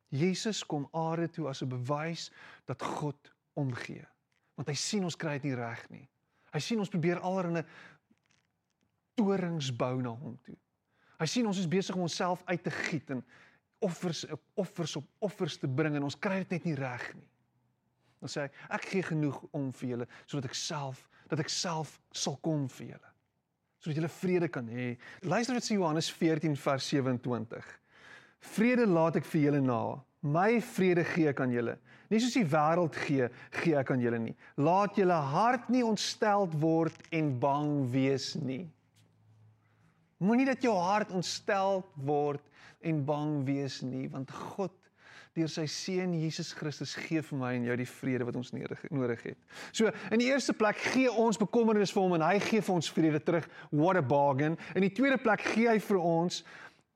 Jesus 0.09 0.65
kom 0.65 0.89
aarde 0.97 1.29
toe 1.29 1.49
as 1.49 1.63
'n 1.63 1.69
bewys 1.69 2.31
dat 2.65 2.83
God 2.83 3.35
omgee. 3.53 4.07
Want 4.55 4.69
hy 4.69 4.75
sien 4.75 5.05
ons 5.05 5.17
kry 5.17 5.33
dit 5.33 5.43
nie 5.43 5.55
reg 5.55 5.91
nie. 5.91 6.09
Hy 6.53 6.59
sien 6.59 6.79
ons 6.79 6.89
probeer 6.89 7.21
allerlei 7.21 7.65
torings 9.15 9.77
bou 9.77 10.01
na 10.01 10.09
hom 10.09 10.39
toe. 10.43 10.57
Hy 11.19 11.27
sien 11.27 11.47
ons 11.47 11.59
is 11.59 11.69
besig 11.69 11.95
om 11.95 12.03
onsself 12.07 12.43
uit 12.47 12.63
te 12.63 12.71
giet 12.71 13.11
en 13.11 13.25
offers 13.85 14.25
op 14.29 14.43
offers 14.55 14.97
op 14.97 15.07
offers 15.19 15.59
te 15.59 15.69
bring 15.69 15.97
en 15.97 16.07
ons 16.09 16.19
kry 16.19 16.41
dit 16.43 16.57
net 16.57 16.65
nie 16.69 16.79
reg 16.79 17.05
nie. 17.15 17.29
Dan 18.19 18.33
sê 18.33 18.47
hy, 18.47 18.51
ek 18.75 18.89
gee 18.91 19.05
genoeg 19.07 19.39
om 19.55 19.71
vir 19.81 19.93
julle 19.93 20.09
sodat 20.25 20.51
ek 20.51 20.59
self 20.59 21.05
dat 21.29 21.43
ek 21.43 21.53
self 21.53 21.99
sal 22.17 22.39
kom 22.43 22.67
vir 22.79 22.95
julle. 22.95 23.13
Sodat 23.79 24.01
julle 24.01 24.11
vrede 24.11 24.49
kan 24.51 24.67
hê. 24.73 24.95
Luister 25.23 25.55
wat 25.55 25.67
sê 25.67 25.77
Johannes 25.77 26.09
14 26.11 26.57
vers 26.59 26.89
27. 26.91 27.69
Vrede 28.55 28.87
laat 28.89 29.19
ek 29.21 29.29
vir 29.29 29.45
julle 29.49 29.61
na. 29.63 29.83
My 30.25 30.59
vrede 30.75 31.05
gee 31.07 31.31
ek 31.31 31.43
aan 31.45 31.53
julle. 31.55 31.77
Nie 32.11 32.19
soos 32.23 32.35
die 32.35 32.49
wêreld 32.49 32.97
gee, 33.05 33.29
gee 33.61 33.77
ek 33.79 33.93
aan 33.93 34.03
julle 34.03 34.19
nie. 34.23 34.35
Laat 34.59 34.97
julle 34.99 35.15
hart 35.35 35.69
nie 35.71 35.85
ontsteld 35.87 36.57
word 36.59 36.97
en 37.15 37.31
bang 37.39 37.71
wees 37.93 38.33
nie. 38.41 38.65
Moenie 40.19 40.47
dat 40.49 40.63
jou 40.63 40.75
hart 40.75 41.13
ontsteld 41.15 41.87
word 41.95 42.43
en 42.83 43.05
bang 43.07 43.45
wees 43.47 43.81
nie, 43.87 44.09
want 44.11 44.31
God 44.35 44.75
deur 45.39 45.51
sy 45.51 45.67
seun 45.71 46.17
Jesus 46.19 46.51
Christus 46.57 46.97
gee 46.99 47.23
vir 47.23 47.39
my 47.39 47.53
en 47.55 47.67
jou 47.69 47.77
die 47.79 47.87
vrede 47.87 48.27
wat 48.27 48.39
ons 48.39 48.51
nodig 48.55 49.23
het. 49.23 49.39
So, 49.71 49.91
in 50.11 50.23
die 50.23 50.31
eerste 50.33 50.55
plek 50.57 50.81
gee 50.93 51.11
ons 51.11 51.39
bekommernis 51.39 51.93
vir 51.95 52.03
hom 52.03 52.17
en 52.17 52.25
hy 52.27 52.39
gee 52.43 52.65
vir 52.65 52.75
ons 52.75 52.91
vrede 52.91 53.21
terug. 53.23 53.47
What 53.71 54.01
a 54.01 54.03
bargain. 54.03 54.59
In 54.75 54.87
die 54.87 54.95
tweede 54.95 55.21
plek 55.23 55.45
gee 55.53 55.69
hy 55.71 55.79
vir 55.85 56.01
ons 56.03 56.43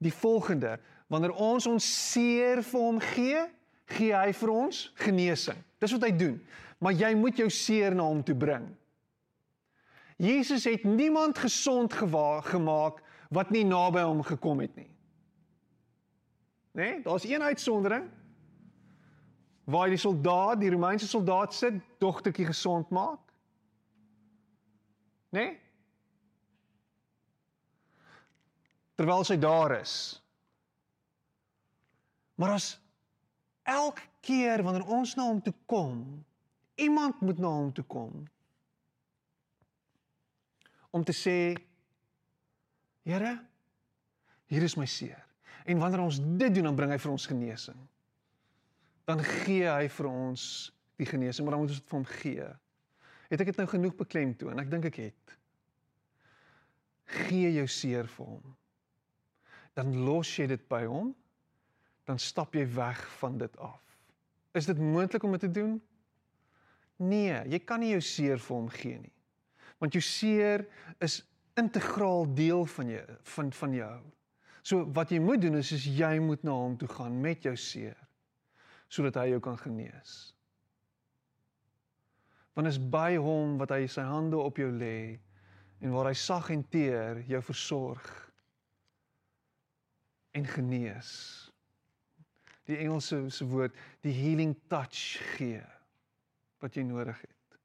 die 0.03 0.15
volgende: 0.15 0.77
Wanneer 1.13 1.37
ons 1.39 1.69
ons 1.71 1.87
seer 2.13 2.65
vir 2.67 2.87
hom 2.89 3.01
gee, 3.13 3.47
gee 3.95 4.13
hy 4.17 4.35
vir 4.35 4.55
ons 4.55 4.85
genesing. 5.05 5.59
Dis 5.83 5.95
wat 5.95 6.09
hy 6.09 6.13
doen. 6.17 6.39
Maar 6.83 6.99
jy 6.99 7.13
moet 7.15 7.39
jou 7.39 7.51
seer 7.53 7.95
na 7.95 8.09
hom 8.09 8.25
toe 8.27 8.35
bring. 8.35 8.67
Jesus 10.23 10.67
het 10.69 10.85
niemand 10.87 11.39
gesond 11.39 11.95
gemaak 11.95 13.01
wat 13.33 13.51
nie 13.51 13.65
naby 13.65 14.05
hom 14.05 14.23
gekom 14.27 14.61
het 14.61 14.75
nie. 14.77 14.91
Né? 16.73 16.83
Nee, 16.83 17.03
daar's 17.05 17.25
een 17.25 17.43
uitsondering. 17.43 18.11
Waar 19.65 19.89
die 19.89 20.01
soldaat, 20.01 20.61
die 20.61 20.71
Romeinse 20.71 21.09
soldaat 21.09 21.55
sit, 21.55 21.75
dogtertjie 21.99 22.47
gesond 22.47 22.91
maak. 22.91 23.21
Né? 25.29 25.41
Nee? 25.41 25.61
Terwyl 28.95 29.25
sy 29.25 29.39
daar 29.41 29.73
is. 29.81 29.95
Maar 32.35 32.51
as 32.59 32.81
elke 33.63 34.05
keer 34.21 34.63
wanneer 34.63 34.87
ons 34.87 35.15
na 35.15 35.27
hom 35.27 35.41
toe 35.43 35.55
kom, 35.67 36.25
iemand 36.75 37.21
moet 37.21 37.39
na 37.39 37.49
hom 37.49 37.73
toe 37.73 37.85
kom 37.85 38.25
om 40.93 41.05
te 41.05 41.15
sê 41.17 41.37
Here, 43.03 43.35
hier 44.47 44.63
is 44.63 44.77
my 44.79 44.87
seer. 44.87 45.19
En 45.67 45.79
wanneer 45.79 46.03
ons 46.03 46.19
dit 46.21 46.55
doen, 46.55 46.69
dan 46.71 46.79
bring 46.79 46.93
hy 46.95 46.99
vir 47.03 47.13
ons 47.13 47.27
genesing. 47.27 47.79
Dan 49.09 49.23
gee 49.27 49.67
hy 49.67 49.89
vir 49.91 50.09
ons 50.11 50.45
die 51.01 51.09
genesing, 51.09 51.47
maar 51.47 51.57
dan 51.57 51.65
moet 51.65 51.73
ons 51.73 51.81
dit 51.81 51.91
vir 51.91 51.99
hom 51.99 52.09
gee. 52.23 52.49
Het 53.33 53.43
ek 53.43 53.51
dit 53.51 53.63
nou 53.63 53.69
genoeg 53.71 53.97
beklemtoon? 53.99 54.61
Ek 54.63 54.71
dink 54.71 54.87
ek 54.91 55.01
het. 55.09 55.37
Gee 57.27 57.51
jou 57.57 57.67
seer 57.71 58.11
vir 58.11 58.29
hom. 58.35 58.55
Dan 59.79 59.95
los 60.07 60.31
jy 60.37 60.47
dit 60.53 60.63
by 60.71 60.85
hom. 60.87 61.11
Dan 62.07 62.21
stap 62.23 62.55
jy 62.55 62.67
weg 62.77 63.01
van 63.19 63.39
dit 63.41 63.59
af. 63.63 63.81
Is 64.59 64.69
dit 64.69 64.79
moontlik 64.79 65.25
om 65.25 65.35
dit 65.35 65.47
te 65.47 65.51
doen? 65.51 65.79
Nee, 67.03 67.39
jy 67.51 67.59
kan 67.67 67.81
nie 67.83 67.95
jou 67.95 68.03
seer 68.05 68.43
vir 68.43 68.57
hom 68.57 68.71
gee 68.71 69.01
nie. 69.01 69.15
Want 69.83 69.97
jou 69.97 70.03
seer 70.05 70.67
is 71.03 71.23
integraal 71.55 72.35
deel 72.35 72.65
van 72.67 72.89
jou 72.89 73.07
van 73.35 73.53
van 73.53 73.75
jou. 73.75 73.97
So 74.63 74.87
wat 74.95 75.11
jy 75.11 75.19
moet 75.21 75.43
doen 75.43 75.59
is 75.59 75.73
is 75.73 75.85
jy 75.85 76.19
moet 76.23 76.43
na 76.47 76.55
hom 76.57 76.77
toe 76.79 76.89
gaan 76.89 77.21
met 77.21 77.43
jou 77.43 77.57
seer 77.57 77.99
sodat 78.93 79.17
hy 79.17 79.31
jou 79.31 79.41
kan 79.41 79.57
genees. 79.57 80.35
Want 82.53 82.69
is 82.69 82.77
by 82.77 83.17
hom 83.17 83.57
wat 83.61 83.73
hy 83.73 83.87
sy 83.89 84.05
hande 84.05 84.37
op 84.37 84.61
jou 84.61 84.69
lê 84.69 85.17
en 85.81 85.95
waar 85.95 86.11
hy 86.11 86.17
sag 86.19 86.51
en 86.53 86.65
teer 86.69 87.23
jou 87.29 87.41
versorg 87.43 88.11
en 90.37 90.45
genees. 90.49 91.13
Die 92.69 92.77
Engelse 92.85 93.25
se 93.33 93.49
woord, 93.49 93.75
die 94.05 94.13
healing 94.15 94.53
touch 94.71 95.17
gee 95.35 95.65
wat 96.63 96.77
jy 96.77 96.85
nodig 96.87 97.17
het. 97.25 97.59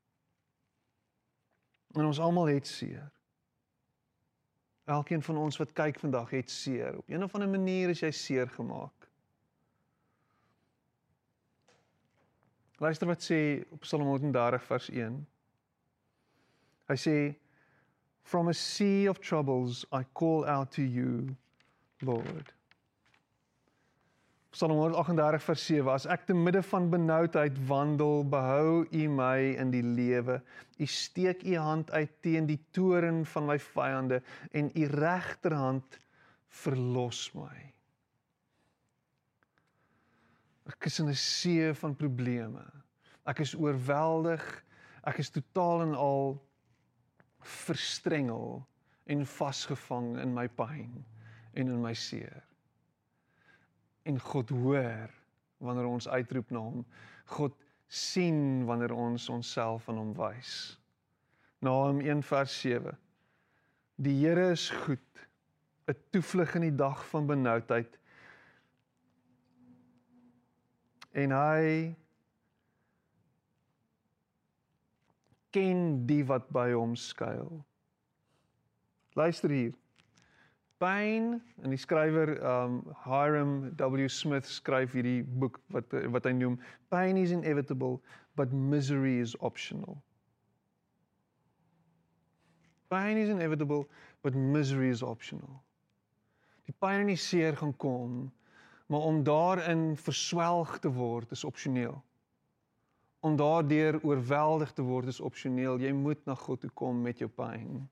En 2.00 2.08
ons 2.08 2.24
almal 2.24 2.56
het 2.56 2.67
seer. 2.67 3.12
Elkeen 4.88 5.22
van 5.22 5.38
ons 5.38 5.58
wat 5.60 5.74
kyk 5.75 6.00
vandag 6.00 6.29
het 6.32 6.51
seer. 6.51 6.98
Op 6.98 7.10
een 7.10 7.24
of 7.24 7.34
ander 7.34 7.50
manier 7.50 7.89
is 7.91 8.00
jy 8.00 8.12
seer 8.12 8.48
gemaak. 8.50 9.08
Luister 12.79 13.08
wat 13.08 13.25
sê 13.25 13.39
op 13.74 13.84
Psalm 13.84 14.08
130 14.08 14.63
vers 14.63 14.89
1. 14.89 15.17
Hy 16.88 16.98
sê 17.03 17.17
From 18.27 18.48
a 18.48 18.53
sea 18.53 19.10
of 19.10 19.20
troubles 19.20 19.86
I 19.91 20.03
call 20.13 20.46
out 20.46 20.72
to 20.72 20.82
you, 20.82 21.36
Lord. 22.01 22.56
Psalm 24.56 24.72
138 24.72 25.44
vers 25.44 25.63
7 25.68 25.92
As 25.92 26.06
ek 26.08 26.24
te 26.27 26.36
midde 26.36 26.62
van 26.70 26.88
benoudheid 26.92 27.58
wandel, 27.68 28.24
behou 28.32 28.86
U 28.86 29.08
my 29.12 29.54
in 29.60 29.74
die 29.74 29.84
lewe. 29.84 30.39
U 30.80 30.88
steek 30.88 31.44
U 31.44 31.58
hand 31.60 31.92
uit 31.92 32.13
teen 32.24 32.48
die 32.48 32.60
toren 32.72 33.25
van 33.34 33.50
my 33.50 33.58
vyande 33.60 34.22
en 34.56 34.72
U 34.72 34.88
regterhand 34.94 36.00
verlos 36.63 37.27
my. 37.36 37.58
Ek 40.72 40.89
is 40.89 41.00
in 41.00 41.10
'n 41.12 41.16
see 41.16 41.74
van 41.74 41.96
probleme. 41.96 42.63
Ek 43.27 43.39
is 43.39 43.56
oorweldig. 43.56 44.44
Ek 45.04 45.20
is 45.20 45.30
totaal 45.30 45.82
en 45.82 45.96
al 45.96 46.42
verstrengel 47.44 48.66
en 49.06 49.25
vasgevang 49.25 50.18
in 50.20 50.34
my 50.34 50.48
pyn 50.48 51.06
en 51.54 51.68
in 51.68 51.82
my 51.82 51.94
seer 51.94 52.47
en 54.07 54.19
God 54.23 54.49
hoor 54.55 55.11
wanneer 55.57 55.87
ons 55.89 56.07
uitroep 56.07 56.51
na 56.53 56.61
hom. 56.63 56.83
God 57.33 57.55
sien 57.87 58.65
wanneer 58.67 58.93
ons 58.95 59.29
onsself 59.33 59.87
aan 59.89 59.99
hom 59.99 60.13
wys. 60.17 60.77
Naam 61.65 61.99
1 62.03 62.23
vers 62.23 62.59
7. 62.61 62.95
Die 63.97 64.15
Here 64.21 64.51
is 64.51 64.69
goed, 64.85 65.27
'n 65.87 65.95
toevlug 66.11 66.55
in 66.55 66.61
die 66.61 66.75
dag 66.75 67.07
van 67.09 67.25
benoudheid. 67.25 67.97
En 71.11 71.31
hy 71.31 71.95
ken 75.49 76.05
die 76.05 76.23
wat 76.25 76.49
by 76.53 76.71
hom 76.71 76.95
skuil. 76.95 77.65
Luister 79.17 79.49
hier. 79.49 79.73
Pyn 80.77 81.42
en 81.63 81.74
die 81.74 81.79
skrywer 81.81 82.35
um 82.46 82.81
Hiram 83.05 83.53
W 83.79 84.07
Smith 84.13 84.46
skryf 84.46 84.94
hierdie 84.94 85.24
boek 85.42 85.57
wat 85.74 85.96
wat 86.13 86.27
hy 86.29 86.35
noem 86.37 86.59
Pain 86.94 87.18
is 87.18 87.33
inevitable 87.33 87.98
but 88.37 88.53
misery 88.53 89.18
is 89.20 89.33
optional. 89.42 89.98
Pain 92.90 93.18
is 93.18 93.29
inevitable 93.29 93.87
but 94.22 94.35
misery 94.35 94.90
is 94.90 95.01
optional. 95.01 95.63
Die 96.68 96.75
pyn 96.77 97.05
en 97.05 97.09
die 97.09 97.20
seer 97.20 97.55
gaan 97.57 97.74
kom, 97.79 98.27
maar 98.92 99.09
om 99.09 99.24
daarin 99.24 99.96
verswelg 99.98 100.77
te 100.83 100.92
word 100.94 101.31
is 101.31 101.46
opsioneel. 101.48 101.96
Om 103.25 103.35
daardeur 103.40 103.98
oorweldig 104.03 104.72
te 104.77 104.85
word 104.85 105.09
is 105.09 105.20
opsioneel. 105.20 105.79
Jy 105.81 105.94
moet 105.96 106.20
na 106.27 106.35
God 106.37 106.61
toe 106.61 106.72
kom 106.75 107.01
met 107.01 107.24
jou 107.24 107.29
pyn. 107.31 107.87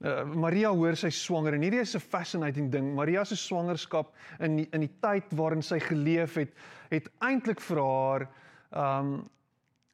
Uh, 0.00 0.24
Maria 0.24 0.70
hoor 0.72 0.96
sy 0.96 1.10
swanger 1.12 1.52
en 1.52 1.60
hierdie 1.60 1.82
is 1.82 1.94
'n 1.94 2.00
fascinating 2.00 2.70
ding. 2.72 2.94
Maria 2.94 3.24
se 3.24 3.36
swangerskap 3.36 4.14
in 4.40 4.56
die, 4.56 4.68
in 4.72 4.80
die 4.80 4.94
tyd 5.00 5.28
waarin 5.36 5.62
sy 5.62 5.78
geleef 5.78 6.38
het, 6.40 6.54
het 6.88 7.10
eintlik 7.20 7.60
vir 7.60 7.80
haar 7.84 8.28
um 8.72 9.28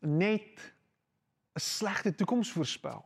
net 0.01 0.62
'n 1.57 1.61
slegte 1.61 2.14
toekoms 2.14 2.53
voorspel. 2.53 3.03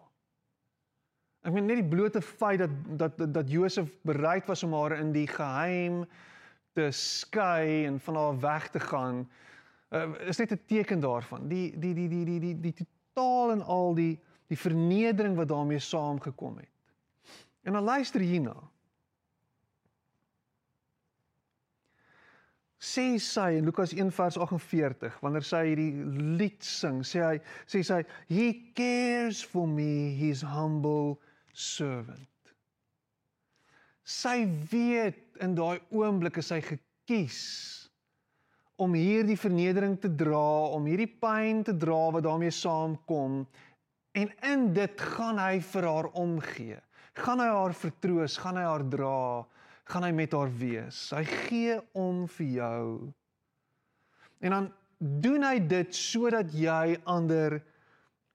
Ek 1.40 1.52
meen 1.52 1.66
net 1.66 1.80
die 1.80 1.88
blote 1.88 2.20
feit 2.20 2.58
dat 2.58 2.70
dat 2.98 3.32
dat 3.32 3.50
Josef 3.50 3.88
bereid 4.04 4.46
was 4.46 4.62
om 4.62 4.74
haar 4.76 4.98
in 4.98 5.12
die 5.12 5.26
geheim 5.26 6.04
te 6.74 6.90
skei 6.90 7.86
en 7.86 8.00
van 8.00 8.16
haar 8.16 8.40
weg 8.40 8.68
te 8.70 8.80
gaan, 8.80 9.24
uh, 9.90 10.12
is 10.28 10.36
net 10.36 10.52
'n 10.52 10.60
teken 10.66 11.00
daarvan. 11.00 11.48
Die 11.48 11.78
die 11.78 11.94
die 11.94 12.08
die 12.08 12.24
die 12.24 12.40
die 12.40 12.60
die 12.60 12.74
totaal 12.74 13.52
en 13.52 13.62
al 13.62 13.94
die 13.94 14.20
die 14.46 14.58
vernedering 14.58 15.36
wat 15.36 15.48
daarmee 15.48 15.78
saamgekom 15.78 16.58
het. 16.58 16.68
En 17.62 17.72
dan 17.72 17.84
luister 17.84 18.20
hierna. 18.20 18.56
Sê 22.80 23.18
sy 23.20 23.58
in 23.58 23.66
Lukas 23.68 23.92
1:48 23.92 25.18
wanneer 25.20 25.44
sy 25.44 25.66
hierdie 25.68 25.92
lied 26.40 26.64
sing, 26.64 27.02
sê 27.04 27.20
hy 27.20 27.36
sê 27.68 27.82
sy 27.84 27.98
he 28.32 28.46
cares 28.72 29.42
for 29.44 29.68
me 29.68 30.16
his 30.16 30.40
humble 30.40 31.18
servant. 31.52 32.54
Sy 34.00 34.48
weet 34.72 35.36
in 35.44 35.52
daai 35.58 35.76
oomblik 35.92 36.40
is 36.40 36.48
hy 36.54 36.62
gekies 36.64 37.42
om 38.80 38.96
hierdie 38.96 39.36
vernedering 39.36 39.98
te 40.00 40.08
dra, 40.08 40.72
om 40.72 40.88
hierdie 40.88 41.10
pyn 41.20 41.60
te 41.68 41.76
dra 41.76 42.06
wat 42.14 42.24
daarmee 42.24 42.54
saamkom 42.54 43.42
en 44.16 44.32
in 44.48 44.70
dit 44.72 45.04
gaan 45.12 45.36
hy 45.38 45.60
vir 45.60 45.84
haar 45.84 46.08
omgee 46.16 46.80
gaan 47.20 47.42
hy 47.42 47.48
haar 47.52 47.74
vertroos, 47.76 48.36
gaan 48.40 48.58
hy 48.60 48.66
haar 48.66 48.84
dra, 48.92 49.46
gaan 49.90 50.06
hy 50.06 50.12
met 50.16 50.34
haar 50.36 50.52
wees. 50.60 51.08
Hy 51.14 51.24
gee 51.46 51.78
om 51.98 52.24
vir 52.36 52.52
jou. 52.58 52.84
En 54.40 54.56
dan 54.56 54.70
doen 54.98 55.44
hy 55.44 55.58
dit 55.70 55.96
sodat 55.96 56.52
jy 56.56 56.96
ander 57.08 57.60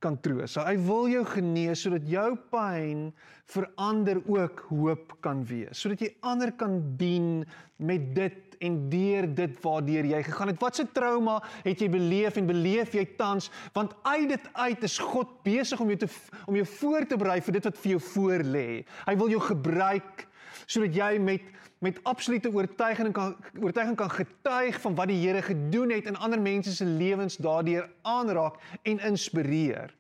kan 0.04 0.18
troos. 0.22 0.58
Hy 0.60 0.76
wil 0.86 1.10
jou 1.10 1.24
genees 1.30 1.82
sodat 1.86 2.06
jou 2.10 2.28
pyn 2.52 3.08
vir 3.54 3.68
ander 3.82 4.20
ook 4.30 4.66
hoop 4.70 5.16
kan 5.26 5.44
wees. 5.50 5.80
Sodat 5.80 6.04
jy 6.06 6.12
ander 6.26 6.54
kan 6.58 6.78
dien 7.00 7.46
met 7.78 8.12
dit 8.18 8.45
en 8.66 8.78
deur 8.90 9.28
dit 9.38 9.58
waardeur 9.64 10.08
jy 10.10 10.22
gegaan 10.28 10.52
het. 10.52 10.62
Watse 10.62 10.86
trauma 10.94 11.40
het 11.64 11.82
jy 11.82 11.90
beleef 11.94 12.40
en 12.40 12.50
beleef 12.50 12.96
jy 12.98 13.06
tans? 13.20 13.50
Want 13.76 13.96
uit 14.04 14.30
dit 14.34 14.48
uit 14.54 14.88
is 14.90 15.00
God 15.00 15.36
besig 15.46 15.82
om 15.82 15.92
jou 15.94 16.00
te 16.06 16.12
om 16.46 16.58
jou 16.58 16.68
voor 16.78 17.08
te 17.10 17.20
berei 17.20 17.40
vir 17.46 17.60
dit 17.60 17.70
wat 17.70 17.84
vir 17.84 17.96
jou 17.96 18.02
voor 18.12 18.46
lê. 18.56 18.70
Hy 19.06 19.16
wil 19.20 19.36
jou 19.36 19.44
gebruik 19.52 20.26
sodat 20.66 20.96
jy 20.96 21.12
met 21.22 21.54
met 21.84 22.00
absolute 22.08 22.50
oortuiging 22.50 23.12
kan 23.14 23.36
oortuiging 23.62 23.98
kan 24.00 24.10
getuig 24.10 24.80
van 24.82 24.96
wat 24.96 25.12
die 25.12 25.20
Here 25.20 25.42
gedoen 25.42 25.92
het 25.94 26.08
in 26.10 26.18
ander 26.18 26.42
mense 26.42 26.74
se 26.74 26.86
lewens 26.86 27.38
daardeur 27.38 27.90
aanraak 28.02 28.58
en 28.84 29.00
inspireer. 29.00 29.94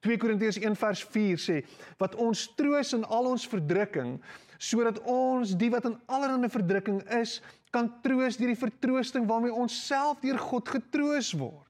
2 0.00 0.16
Korintiërs 0.16 0.58
1 0.58 0.76
vers 0.80 1.04
4 1.12 1.40
sê 1.40 1.56
wat 2.00 2.14
ons 2.16 2.46
troos 2.56 2.92
in 2.96 3.04
al 3.04 3.30
ons 3.34 3.46
verdrukking 3.48 4.16
sodat 4.60 5.00
ons 5.08 5.52
die 5.60 5.70
wat 5.72 5.88
in 5.88 5.96
allerlei 6.08 6.48
verdrukking 6.52 7.00
is 7.20 7.38
kan 7.74 7.88
troos 8.04 8.38
deur 8.38 8.52
die 8.52 8.58
vertroosting 8.58 9.26
waarmee 9.28 9.54
ons 9.54 9.74
self 9.86 10.20
deur 10.22 10.38
God 10.38 10.68
getroos 10.68 11.32
word. 11.38 11.66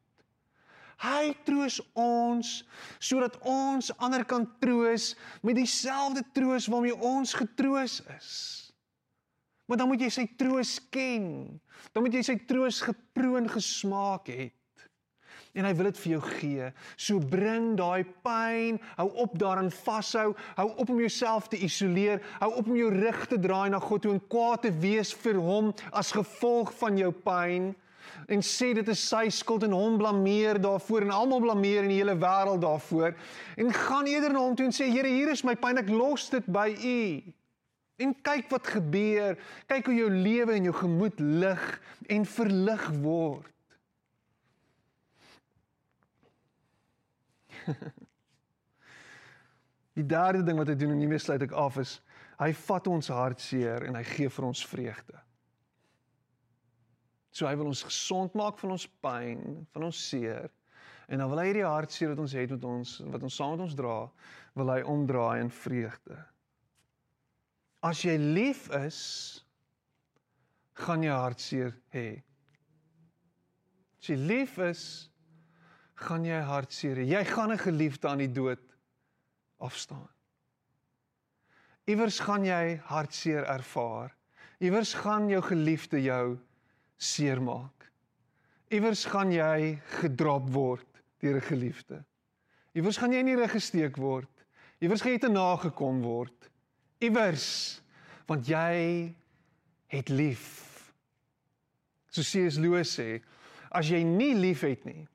Hy 1.00 1.32
troos 1.48 1.78
ons 1.96 2.60
sodat 3.00 3.38
ons 3.48 3.88
ander 4.04 4.24
kan 4.28 4.44
troos 4.60 5.14
met 5.40 5.56
dieselfde 5.56 6.24
troos 6.36 6.68
waarmee 6.68 6.96
ons 6.96 7.32
getroos 7.36 8.00
is. 8.18 8.32
Maar 9.64 9.80
dan 9.80 9.88
moet 9.88 10.02
jy 10.04 10.10
sy 10.12 10.26
troos 10.36 10.76
ken. 10.92 11.26
Dan 11.94 12.04
moet 12.04 12.16
jy 12.18 12.24
sy 12.26 12.36
troos 12.48 12.82
geproe 12.84 13.38
en 13.40 13.48
gesmaak 13.48 14.28
het 14.28 14.59
en 15.54 15.66
hy 15.66 15.74
wil 15.74 15.90
dit 15.90 16.00
vir 16.04 16.12
jou 16.12 16.22
gee. 16.38 16.70
So 16.96 17.18
bring 17.18 17.72
daai 17.78 18.06
pyn, 18.24 18.78
hou 18.96 19.08
op 19.24 19.36
daarin 19.38 19.70
vashou, 19.82 20.30
hou 20.56 20.68
op 20.76 20.90
om 20.90 21.02
jouself 21.02 21.50
te 21.50 21.58
isoleer, 21.58 22.22
hou 22.38 22.52
op 22.60 22.70
om 22.70 22.78
jou 22.78 22.90
rug 22.94 23.26
te 23.30 23.38
draai 23.40 23.70
na 23.70 23.82
God 23.82 24.06
toe 24.06 24.14
en 24.14 24.24
kwaad 24.30 24.66
te 24.66 24.74
wees 24.82 25.12
vir 25.24 25.40
hom 25.42 25.74
as 25.90 26.14
gevolg 26.16 26.74
van 26.82 26.98
jou 26.98 27.12
pyn. 27.26 27.72
en 28.30 28.42
sê 28.46 28.70
dit 28.76 28.88
is 28.92 29.02
sy 29.10 29.24
skuld 29.34 29.64
en 29.66 29.74
hom 29.74 29.98
blameer 30.00 30.60
daarvoor 30.62 31.06
en 31.06 31.14
almal 31.14 31.42
blameer 31.42 31.84
in 31.86 31.92
die 31.92 31.98
hele 32.00 32.16
wêreld 32.20 32.62
daarvoor 32.62 33.14
en 33.60 33.72
gaan 33.74 34.08
eerder 34.10 34.34
na 34.34 34.44
hom 34.44 34.56
toe 34.58 34.68
en 34.68 34.74
sê 34.74 34.88
Here 34.90 35.10
hier 35.10 35.32
is 35.32 35.44
my 35.46 35.56
pyn 35.58 35.80
ek 35.82 35.90
los 35.92 36.28
dit 36.32 36.46
by 36.50 36.68
u 36.74 37.00
en 38.00 38.14
kyk 38.26 38.50
wat 38.54 38.70
gebeur 38.76 39.38
kyk 39.70 39.90
hoe 39.90 39.98
jou 39.98 40.10
lewe 40.10 40.56
en 40.56 40.68
jou 40.70 40.76
gemoed 40.78 41.22
lig 41.42 41.66
en 42.08 42.28
verlig 42.36 42.86
word 43.02 43.50
Die 49.98 50.06
derde 50.06 50.44
ding 50.46 50.58
wat 50.60 50.70
hy 50.70 50.76
doen 50.78 50.94
en 50.94 51.02
hiermee 51.02 51.20
sluit 51.20 51.42
ek 51.44 51.52
af 51.56 51.80
is 51.82 51.98
hy 52.40 52.52
vat 52.56 52.86
ons 52.88 53.10
hartseer 53.12 53.84
en 53.88 53.98
hy 53.98 54.04
gee 54.14 54.30
vir 54.32 54.46
ons 54.48 54.62
vreugde. 54.64 55.18
So 57.34 57.46
hy 57.46 57.54
wil 57.58 57.70
ons 57.70 57.84
gesond 57.86 58.34
maak 58.38 58.58
van 58.62 58.74
ons 58.74 58.86
pyn, 59.04 59.66
van 59.74 59.86
ons 59.86 60.00
seer. 60.08 60.48
En 61.10 61.18
dan 61.18 61.30
wil 61.30 61.42
hy 61.42 61.46
hierdie 61.50 61.66
hartseer 61.66 62.12
wat 62.12 62.22
ons 62.22 62.34
het 62.38 62.54
met 62.54 62.64
ons 62.64 62.96
wat 63.12 63.26
ons 63.26 63.36
saam 63.36 63.56
met 63.56 63.66
ons 63.66 63.76
dra, 63.78 63.98
wil 64.58 64.72
hy 64.72 64.80
omdraai 64.86 65.42
in 65.42 65.52
vreugde. 65.52 66.16
As 67.82 68.02
jy 68.04 68.16
lief 68.20 68.66
is, 68.76 69.00
gaan 70.80 71.04
jy 71.04 71.14
hartseer 71.14 71.74
hê. 71.94 72.20
As 74.00 74.10
jy 74.12 74.16
lief 74.20 74.58
is, 74.64 75.09
gaan 76.00 76.24
jy 76.24 76.40
hartseer 76.40 76.96
hê. 76.96 77.04
Jy 77.04 77.24
gaan 77.24 77.52
'n 77.52 77.58
geliefde 77.58 78.08
aan 78.08 78.18
die 78.18 78.32
dood 78.32 78.62
afstaan. 79.58 80.08
Iewers 81.84 82.20
gaan 82.20 82.44
jy 82.44 82.80
hartseer 82.84 83.44
ervaar. 83.44 84.14
Iewers 84.60 84.94
gaan 84.94 85.28
jou 85.28 85.42
geliefde 85.42 86.02
jou 86.02 86.38
seermaak. 86.96 87.90
Iewers 88.70 89.04
gaan 89.04 89.32
jy 89.32 89.80
gedrop 90.00 90.50
word 90.50 91.02
deur 91.20 91.36
'n 91.36 91.48
geliefde. 91.48 92.04
Iewers 92.72 92.96
gaan 92.96 93.12
jy 93.12 93.18
in 93.18 93.26
die 93.26 93.36
rug 93.36 93.50
gesteek 93.50 93.96
word. 93.96 94.30
Iewers 94.80 95.02
gaan 95.02 95.12
jy 95.12 95.18
te 95.18 95.28
nagekom 95.28 96.02
word. 96.02 96.50
Iewers 97.00 97.80
want 98.26 98.46
jy 98.46 99.14
het 99.90 100.08
lief. 100.08 100.92
So 102.10 102.22
C.S. 102.22 102.58
Lewis 102.58 102.98
sê, 102.98 103.20
as 103.70 103.88
jy 103.90 104.02
nie 104.04 104.34
lief 104.34 104.60
het 104.60 104.84
nie, 104.84 105.08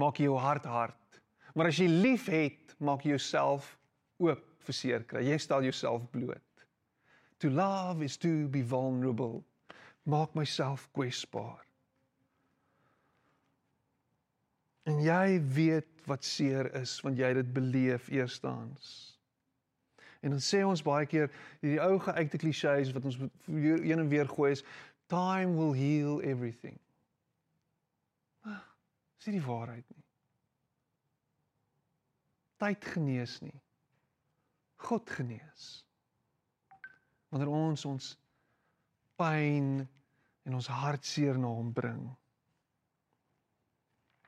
maak 0.00 0.18
jy 0.18 0.28
jou 0.28 0.38
hart 0.40 0.66
hard. 0.68 1.20
Maar 1.54 1.70
as 1.70 1.78
jy 1.78 1.88
lief 1.90 2.26
het, 2.32 2.74
maak 2.82 3.04
jy 3.04 3.14
jouself 3.14 3.74
oop 4.22 4.42
vir 4.66 4.76
seer 4.76 5.04
kry. 5.06 5.22
Jy 5.28 5.38
stel 5.42 5.66
jouself 5.66 6.06
bloot. 6.12 6.42
To 7.42 7.50
love 7.50 8.02
is 8.02 8.16
to 8.18 8.48
be 8.48 8.62
vulnerable. 8.62 9.44
Maak 10.08 10.34
myself 10.36 10.88
kwesbaar. 10.96 11.62
En 14.84 15.00
jy 15.00 15.40
weet 15.56 16.06
wat 16.08 16.24
seer 16.24 16.68
is 16.76 16.98
want 17.04 17.18
jy 17.18 17.30
dit 17.38 17.52
beleef 17.56 18.10
eerstens. 18.12 19.14
En 20.24 20.32
dan 20.32 20.40
sê 20.40 20.62
ons 20.64 20.82
baie 20.84 21.06
keer 21.08 21.30
hierdie 21.60 21.80
ou 21.84 21.98
geuite 22.00 22.40
klisjées 22.40 22.92
wat 22.96 23.08
ons 23.08 23.18
een 23.48 24.00
en 24.00 24.08
weer 24.08 24.28
gooi 24.28 24.52
is 24.56 24.64
time 25.12 25.56
will 25.56 25.72
heal 25.76 26.20
everything. 26.24 26.78
Dis 29.18 29.30
nie 29.30 29.38
die 29.38 29.46
waarheid 29.46 29.88
nie 29.94 30.04
tyd 32.64 32.84
genees 32.94 33.38
nie. 33.44 33.56
God 34.84 35.10
genees. 35.10 35.84
Wanneer 37.32 37.50
ons 37.52 37.84
ons 37.88 38.10
pyn 39.18 39.82
en 40.44 40.58
ons 40.58 40.70
hartseer 40.70 41.38
na 41.40 41.50
hom 41.50 41.72
bring. 41.74 42.02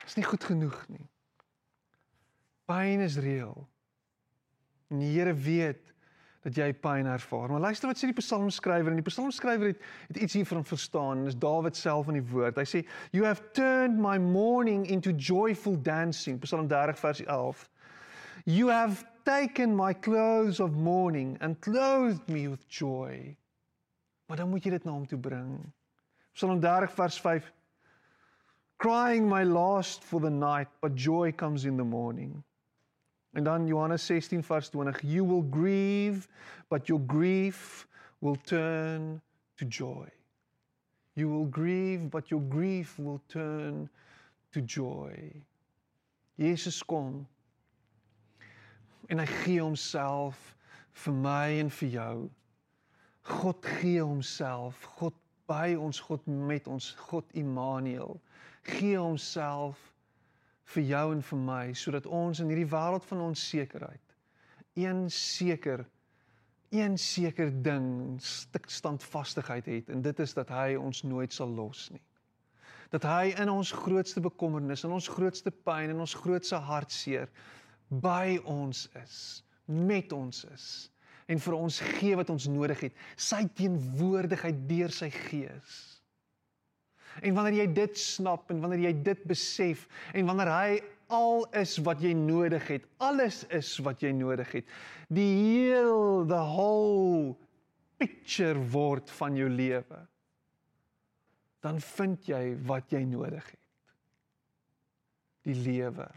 Is 0.07 0.16
nie 0.18 0.27
goed 0.27 0.44
genoeg 0.46 0.79
nie. 0.92 1.07
Pyn 2.66 3.03
is 3.05 3.18
reël. 3.22 3.66
En 4.90 5.03
die 5.03 5.12
Here 5.14 5.35
weet 5.35 5.92
dat 6.46 6.54
jy 6.54 6.68
pyn 6.78 7.09
ervaar. 7.11 7.50
Maar 7.50 7.64
luister 7.68 7.90
wat 7.90 7.98
sê 7.98 8.06
die 8.06 8.20
psalmskrywer 8.20 8.92
en 8.92 9.00
die 9.00 9.06
psalmskrywer 9.06 9.72
het, 9.72 9.80
het 10.12 10.20
iets 10.22 10.37
hiervan 10.38 10.62
verstaan 10.66 11.24
dis 11.26 11.38
Dawid 11.42 11.78
self 11.78 12.06
in 12.12 12.20
die 12.20 12.28
woord. 12.30 12.61
Hy 12.61 12.66
sê 12.70 12.82
you 13.11 13.26
have 13.26 13.42
turned 13.56 13.98
my 13.98 14.14
mourning 14.22 14.87
into 14.87 15.11
joyful 15.11 15.74
dancing. 15.74 16.38
Psalm 16.44 16.68
30 16.70 17.00
vers 17.02 17.24
11. 17.26 17.66
You 18.46 18.70
have 18.70 19.02
taken 19.26 19.74
my 19.74 19.92
clothes 19.92 20.61
of 20.62 20.78
mourning 20.78 21.37
and 21.40 21.59
clothed 21.61 22.28
me 22.30 22.46
with 22.46 22.62
joy. 22.70 23.35
Maar 24.30 24.44
dan 24.44 24.50
moet 24.50 24.62
jy 24.62 24.76
dit 24.76 24.87
na 24.87 24.94
hom 24.94 25.06
toe 25.11 25.18
bring. 25.18 25.59
Psalm 26.38 26.61
30 26.62 26.94
vers 26.94 27.20
5 27.26 27.52
Crying 28.78 29.26
my 29.26 29.42
last 29.42 30.04
for 30.04 30.20
the 30.20 30.30
night, 30.30 30.68
but 30.82 30.94
joy 30.94 31.32
comes 31.32 31.64
in 31.64 31.76
the 31.76 31.85
morning. 31.85 32.44
En 33.37 33.44
dan 33.44 33.66
Johannes 33.66 34.07
16 34.07 34.42
vers 34.42 34.68
20 34.72 35.03
You 35.03 35.25
will 35.25 35.44
grieve, 35.51 36.29
but 36.68 36.88
your 36.88 37.01
grief 37.07 37.87
will 38.18 38.37
turn 38.37 39.20
to 39.57 39.66
joy. 39.68 40.09
You 41.14 41.29
will 41.29 41.49
grieve, 41.51 42.11
but 42.11 42.29
your 42.29 42.42
grief 42.49 42.99
will 42.99 43.20
turn 43.29 43.88
to 44.53 44.61
joy. 44.61 45.33
Jesus 46.37 46.83
kom 46.85 47.27
en 49.09 49.20
hy 49.22 49.27
gee 49.44 49.61
homself 49.61 50.57
vir 51.05 51.14
my 51.14 51.61
en 51.61 51.70
vir 51.81 51.92
jou. 51.92 52.16
God 53.22 53.68
gee 53.79 54.01
homself, 54.01 54.88
God 54.99 55.14
by 55.46 55.77
ons, 55.79 56.01
God 56.01 56.27
met 56.27 56.66
ons, 56.68 56.90
God 57.09 57.25
Immanuel 57.33 58.20
gee 58.66 58.96
homself 58.99 59.92
vir 60.74 60.88
jou 60.90 61.05
en 61.14 61.22
vir 61.22 61.38
my 61.38 61.64
sodat 61.79 62.07
ons 62.07 62.40
in 62.42 62.50
hierdie 62.50 62.70
wêreld 62.70 63.05
van 63.07 63.29
onsekerheid 63.31 64.16
een 64.76 65.07
seker 65.11 65.87
een 66.70 66.98
seker 66.98 67.62
ding 67.62 68.20
stuk 68.22 68.70
standvastigheid 68.70 69.66
het 69.66 69.88
en 69.88 70.02
dit 70.02 70.18
is 70.18 70.35
dat 70.35 70.48
hy 70.48 70.74
ons 70.74 71.02
nooit 71.02 71.33
sal 71.33 71.48
los 71.48 71.88
nie. 71.90 72.02
Dat 72.90 73.02
hy 73.02 73.33
in 73.40 73.50
ons 73.50 73.72
grootste 73.72 74.20
bekommernis, 74.20 74.85
in 74.85 74.94
ons 74.94 75.09
grootste 75.09 75.50
pyn 75.50 75.90
en 75.90 76.02
ons 76.05 76.14
grootste 76.14 76.59
hartseer 76.68 77.31
by 77.88 78.38
ons 78.44 78.87
is, 79.02 79.16
met 79.66 80.12
ons 80.12 80.44
is 80.52 80.68
en 81.26 81.40
vir 81.42 81.55
ons 81.59 81.81
gee 81.98 82.16
wat 82.18 82.31
ons 82.31 82.46
nodig 82.46 82.85
het, 82.87 82.98
sy 83.18 83.40
teenwoordigheid 83.59 84.61
deur 84.68 84.92
sy 84.94 85.09
gees. 85.11 85.95
En 87.22 87.37
wanneer 87.37 87.62
jy 87.62 87.66
dit 87.72 87.98
snap 87.98 88.50
en 88.50 88.61
wanneer 88.61 88.88
jy 88.88 88.92
dit 89.07 89.24
besef 89.29 89.87
en 90.12 90.29
wanneer 90.29 90.52
hy 90.52 90.81
al 91.14 91.46
is 91.55 91.76
wat 91.87 92.02
jy 92.02 92.12
nodig 92.18 92.66
het, 92.68 92.87
alles 92.98 93.44
is 93.55 93.76
wat 93.87 94.02
jy 94.02 94.11
nodig 94.16 94.50
het, 94.59 94.76
die 95.09 95.31
heel 95.38 96.26
the 96.26 96.42
whole 96.50 97.37
picture 98.00 98.59
word 98.72 99.11
van 99.20 99.38
jou 99.38 99.48
lewe, 99.50 100.02
dan 101.64 101.81
vind 101.83 102.29
jy 102.31 102.42
wat 102.66 102.92
jy 102.94 103.02
nodig 103.09 103.46
het. 103.46 103.62
Die 105.46 105.55
lewe 105.55 106.09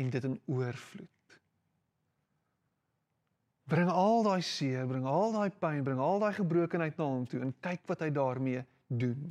en 0.00 0.10
dit 0.12 0.24
in 0.24 0.38
oorvloed. 0.48 1.08
Bring 3.70 3.90
al 3.92 4.24
daai 4.26 4.42
seer, 4.42 4.86
bring 4.90 5.04
al 5.06 5.34
daai 5.36 5.52
pyn, 5.62 5.84
bring 5.86 6.00
al 6.02 6.18
daai 6.22 6.32
gebrokenheid 6.34 6.96
na 6.98 7.06
hom 7.06 7.26
toe 7.30 7.42
en 7.44 7.52
kyk 7.62 7.84
wat 7.90 8.02
hy 8.02 8.10
daarmee 8.14 8.64
doen. 8.88 9.28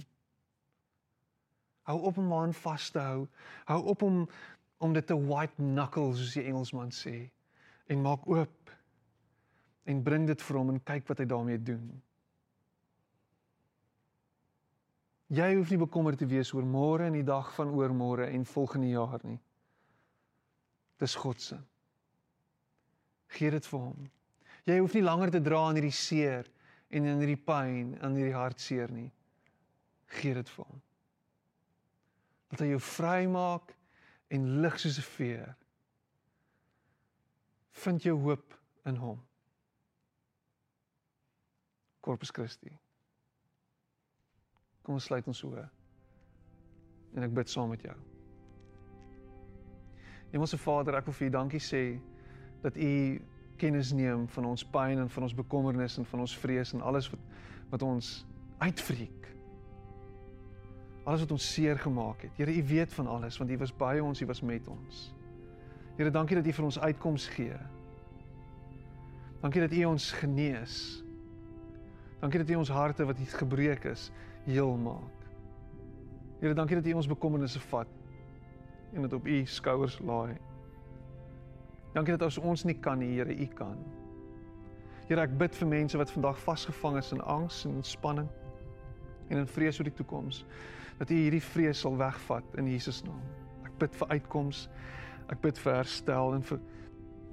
Hou 1.90 1.98
op 2.06 2.18
om 2.22 2.34
aan 2.38 2.54
vas 2.54 2.90
te 2.94 3.02
hou. 3.02 3.28
Hou 3.66 3.82
op 3.94 4.06
om 4.06 4.24
om 4.80 4.94
dit 4.96 5.06
te 5.06 5.16
white 5.18 5.58
knuckle 5.58 6.14
soos 6.16 6.38
die 6.38 6.46
Engelsman 6.48 6.94
sê 6.96 7.16
en 7.92 8.00
maak 8.02 8.28
oop 8.32 8.70
en 9.92 10.04
bring 10.06 10.28
dit 10.30 10.46
vir 10.46 10.58
hom 10.60 10.70
en 10.72 10.78
kyk 10.88 11.10
wat 11.10 11.20
hy 11.20 11.26
daarmee 11.28 11.60
doen. 11.60 11.84
Jy 15.36 15.50
hoef 15.58 15.74
nie 15.74 15.82
bekommerd 15.82 16.22
te 16.22 16.30
wees 16.30 16.54
oor 16.56 16.66
môre 16.66 17.10
en 17.10 17.18
die 17.18 17.26
dag 17.26 17.52
van 17.58 17.74
oormôre 17.76 18.30
en 18.32 18.48
volgende 18.48 18.94
jaar 18.94 19.20
nie. 19.28 19.38
Dis 21.04 21.16
God 21.20 21.42
se. 21.44 21.58
Gee 23.36 23.52
dit 23.54 23.68
vir 23.74 23.84
hom. 23.84 24.08
Jy 24.70 24.78
hoef 24.80 24.96
nie 24.96 25.06
langer 25.06 25.34
te 25.36 25.42
dra 25.44 25.66
aan 25.68 25.78
hierdie 25.78 25.96
seer 25.96 26.50
en 26.90 27.06
in 27.06 27.22
hierdie 27.22 27.42
pyn 27.50 27.98
en 28.00 28.18
hierdie 28.18 28.38
hartseer 28.38 28.94
nie. 28.94 29.10
Gee 30.20 30.38
dit 30.40 30.56
vir 30.56 30.66
hom. 30.66 30.82
Dat 32.50 32.60
hy 32.60 32.72
jou 32.74 32.82
vrymaak 32.82 33.76
en 34.34 34.62
lig 34.62 34.80
soos 34.80 34.98
'n 34.98 35.10
veer. 35.16 35.56
Vind 37.72 38.04
jou 38.04 38.18
hoop 38.20 38.60
in 38.86 38.96
hom. 38.96 39.22
Corpus 42.00 42.32
Christi. 42.32 42.72
Kom 44.82 44.94
ons 44.94 45.04
sluit 45.04 45.28
ons 45.28 45.44
oë. 45.44 45.70
En 47.16 47.24
ek 47.24 47.34
bid 47.34 47.50
saam 47.50 47.70
met 47.70 47.82
jou. 47.82 47.96
Hemelse 50.32 50.58
Vader, 50.58 50.96
ek 50.96 51.06
wil 51.06 51.14
vir 51.14 51.28
U 51.28 51.30
dankie 51.30 51.62
sê 51.62 51.84
dat 52.62 52.78
U 52.78 53.22
kennis 53.58 53.92
neem 53.92 54.28
van 54.28 54.46
ons 54.46 54.64
pyn 54.64 55.02
en 55.02 55.10
van 55.10 55.24
ons 55.24 55.36
bekommernis 55.36 55.98
en 55.98 56.06
van 56.06 56.20
ons 56.20 56.38
vrees 56.38 56.74
en 56.74 56.82
alles 56.82 57.10
wat 57.10 57.20
wat 57.70 57.84
ons 57.86 58.26
uitvreek. 58.58 59.28
Alles 61.10 61.24
wat 61.26 61.32
ons 61.32 61.54
seer 61.54 61.80
gemaak 61.82 62.22
het. 62.22 62.36
Here, 62.38 62.54
U 62.54 62.64
weet 62.70 62.94
van 62.94 63.08
alles 63.08 63.38
want 63.38 63.50
U 63.50 63.58
was 63.58 63.72
by 63.74 63.98
ons, 63.98 64.22
U 64.22 64.26
was 64.30 64.42
met 64.42 64.68
ons. 64.68 64.98
Here, 65.98 66.12
dankie 66.14 66.36
dat 66.38 66.46
U 66.46 66.52
vir 66.54 66.66
ons 66.68 66.80
uitkoms 66.80 67.28
gee. 67.34 67.56
Dankie 69.42 69.64
dat 69.64 69.74
U 69.74 69.84
ons 69.90 70.12
genees. 70.12 70.76
Dankie 72.22 72.44
dat 72.44 72.50
U 72.50 72.60
ons 72.62 72.70
harte 72.70 73.08
wat 73.10 73.18
gebreek 73.42 73.88
is, 73.90 74.12
heel 74.46 74.76
maak. 74.78 75.26
Here, 76.44 76.54
dankie 76.54 76.78
dat 76.78 76.86
U 76.86 76.94
ons 77.02 77.10
bekommernisse 77.10 77.62
vat 77.72 77.90
en 78.94 79.02
dit 79.02 79.14
op 79.14 79.26
U 79.26 79.40
skouers 79.46 79.98
laai. 80.06 80.38
Dankie 81.94 82.14
dat 82.18 82.28
as 82.28 82.38
ons 82.38 82.68
nie 82.70 82.78
kan 82.78 83.02
nie, 83.02 83.16
Here, 83.18 83.34
U 83.34 83.50
kan. 83.58 83.82
Here, 85.08 85.26
ek 85.26 85.34
bid 85.42 85.58
vir 85.58 85.74
mense 85.74 85.98
wat 85.98 86.14
vandag 86.14 86.38
vasgevang 86.46 87.02
is 87.02 87.10
in 87.18 87.26
angs 87.26 87.64
en 87.66 87.82
spanning 87.82 88.30
en 89.30 89.38
in 89.38 89.48
vrees 89.48 89.80
oor 89.80 89.88
die 89.90 89.96
toekoms, 89.96 90.44
dat 91.00 91.12
U 91.12 91.16
hierdie 91.16 91.44
vrees 91.44 91.80
sal 91.86 91.96
wegvat 91.98 92.58
in 92.60 92.68
Jesus 92.68 93.04
naam. 93.06 93.22
Ek 93.66 93.78
bid 93.80 93.96
vir 94.02 94.16
uitkoms. 94.18 94.66
Ek 95.30 95.42
bid 95.44 95.60
vir 95.62 95.78
herstel 95.78 96.36
en 96.36 96.46
vir 96.46 96.60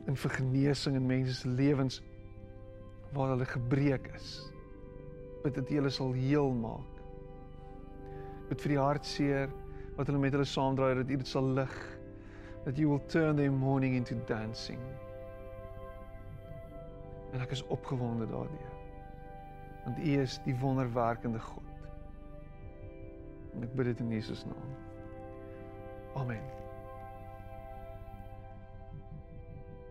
en 0.06 0.14
vir 0.14 0.30
genesing 0.37 0.94
in 0.94 1.06
mense 1.06 1.32
se 1.35 1.48
lewens 1.50 1.96
waar 3.16 3.32
hulle 3.32 3.48
gebreek 3.50 4.06
is. 4.14 4.37
Bid 5.42 5.56
dat 5.59 5.70
U 5.70 5.78
hulle 5.80 5.90
sal 5.90 6.12
heel 6.14 6.52
maak. 6.54 7.00
Bid 8.46 8.62
vir 8.62 8.76
die 8.76 8.78
hartseer 8.78 9.50
wat 9.96 10.06
hulle 10.06 10.22
met 10.22 10.37
hulle 10.37 10.46
saamdraai 10.46 11.00
dat 11.00 11.11
U 11.11 11.18
dit 11.24 11.30
sal 11.30 11.50
lig. 11.59 11.76
That 12.66 12.78
you 12.78 12.90
will 12.90 13.02
turn 13.11 13.37
their 13.38 13.50
mourning 13.50 13.96
into 13.98 14.14
dancing. 14.30 14.82
En 17.35 17.42
ek 17.42 17.59
is 17.59 17.66
opgewonde 17.66 18.30
daardeur. 18.30 18.74
Want 19.85 19.98
U 19.98 20.18
is 20.22 20.38
die 20.46 20.54
wonderwerkende 20.62 21.42
God. 21.42 21.65
En 23.56 23.64
ek 23.64 23.74
bid 23.74 23.88
dit 23.92 24.04
in 24.04 24.12
Jesus 24.12 24.44
naam. 24.44 24.74
Amen. 26.20 26.65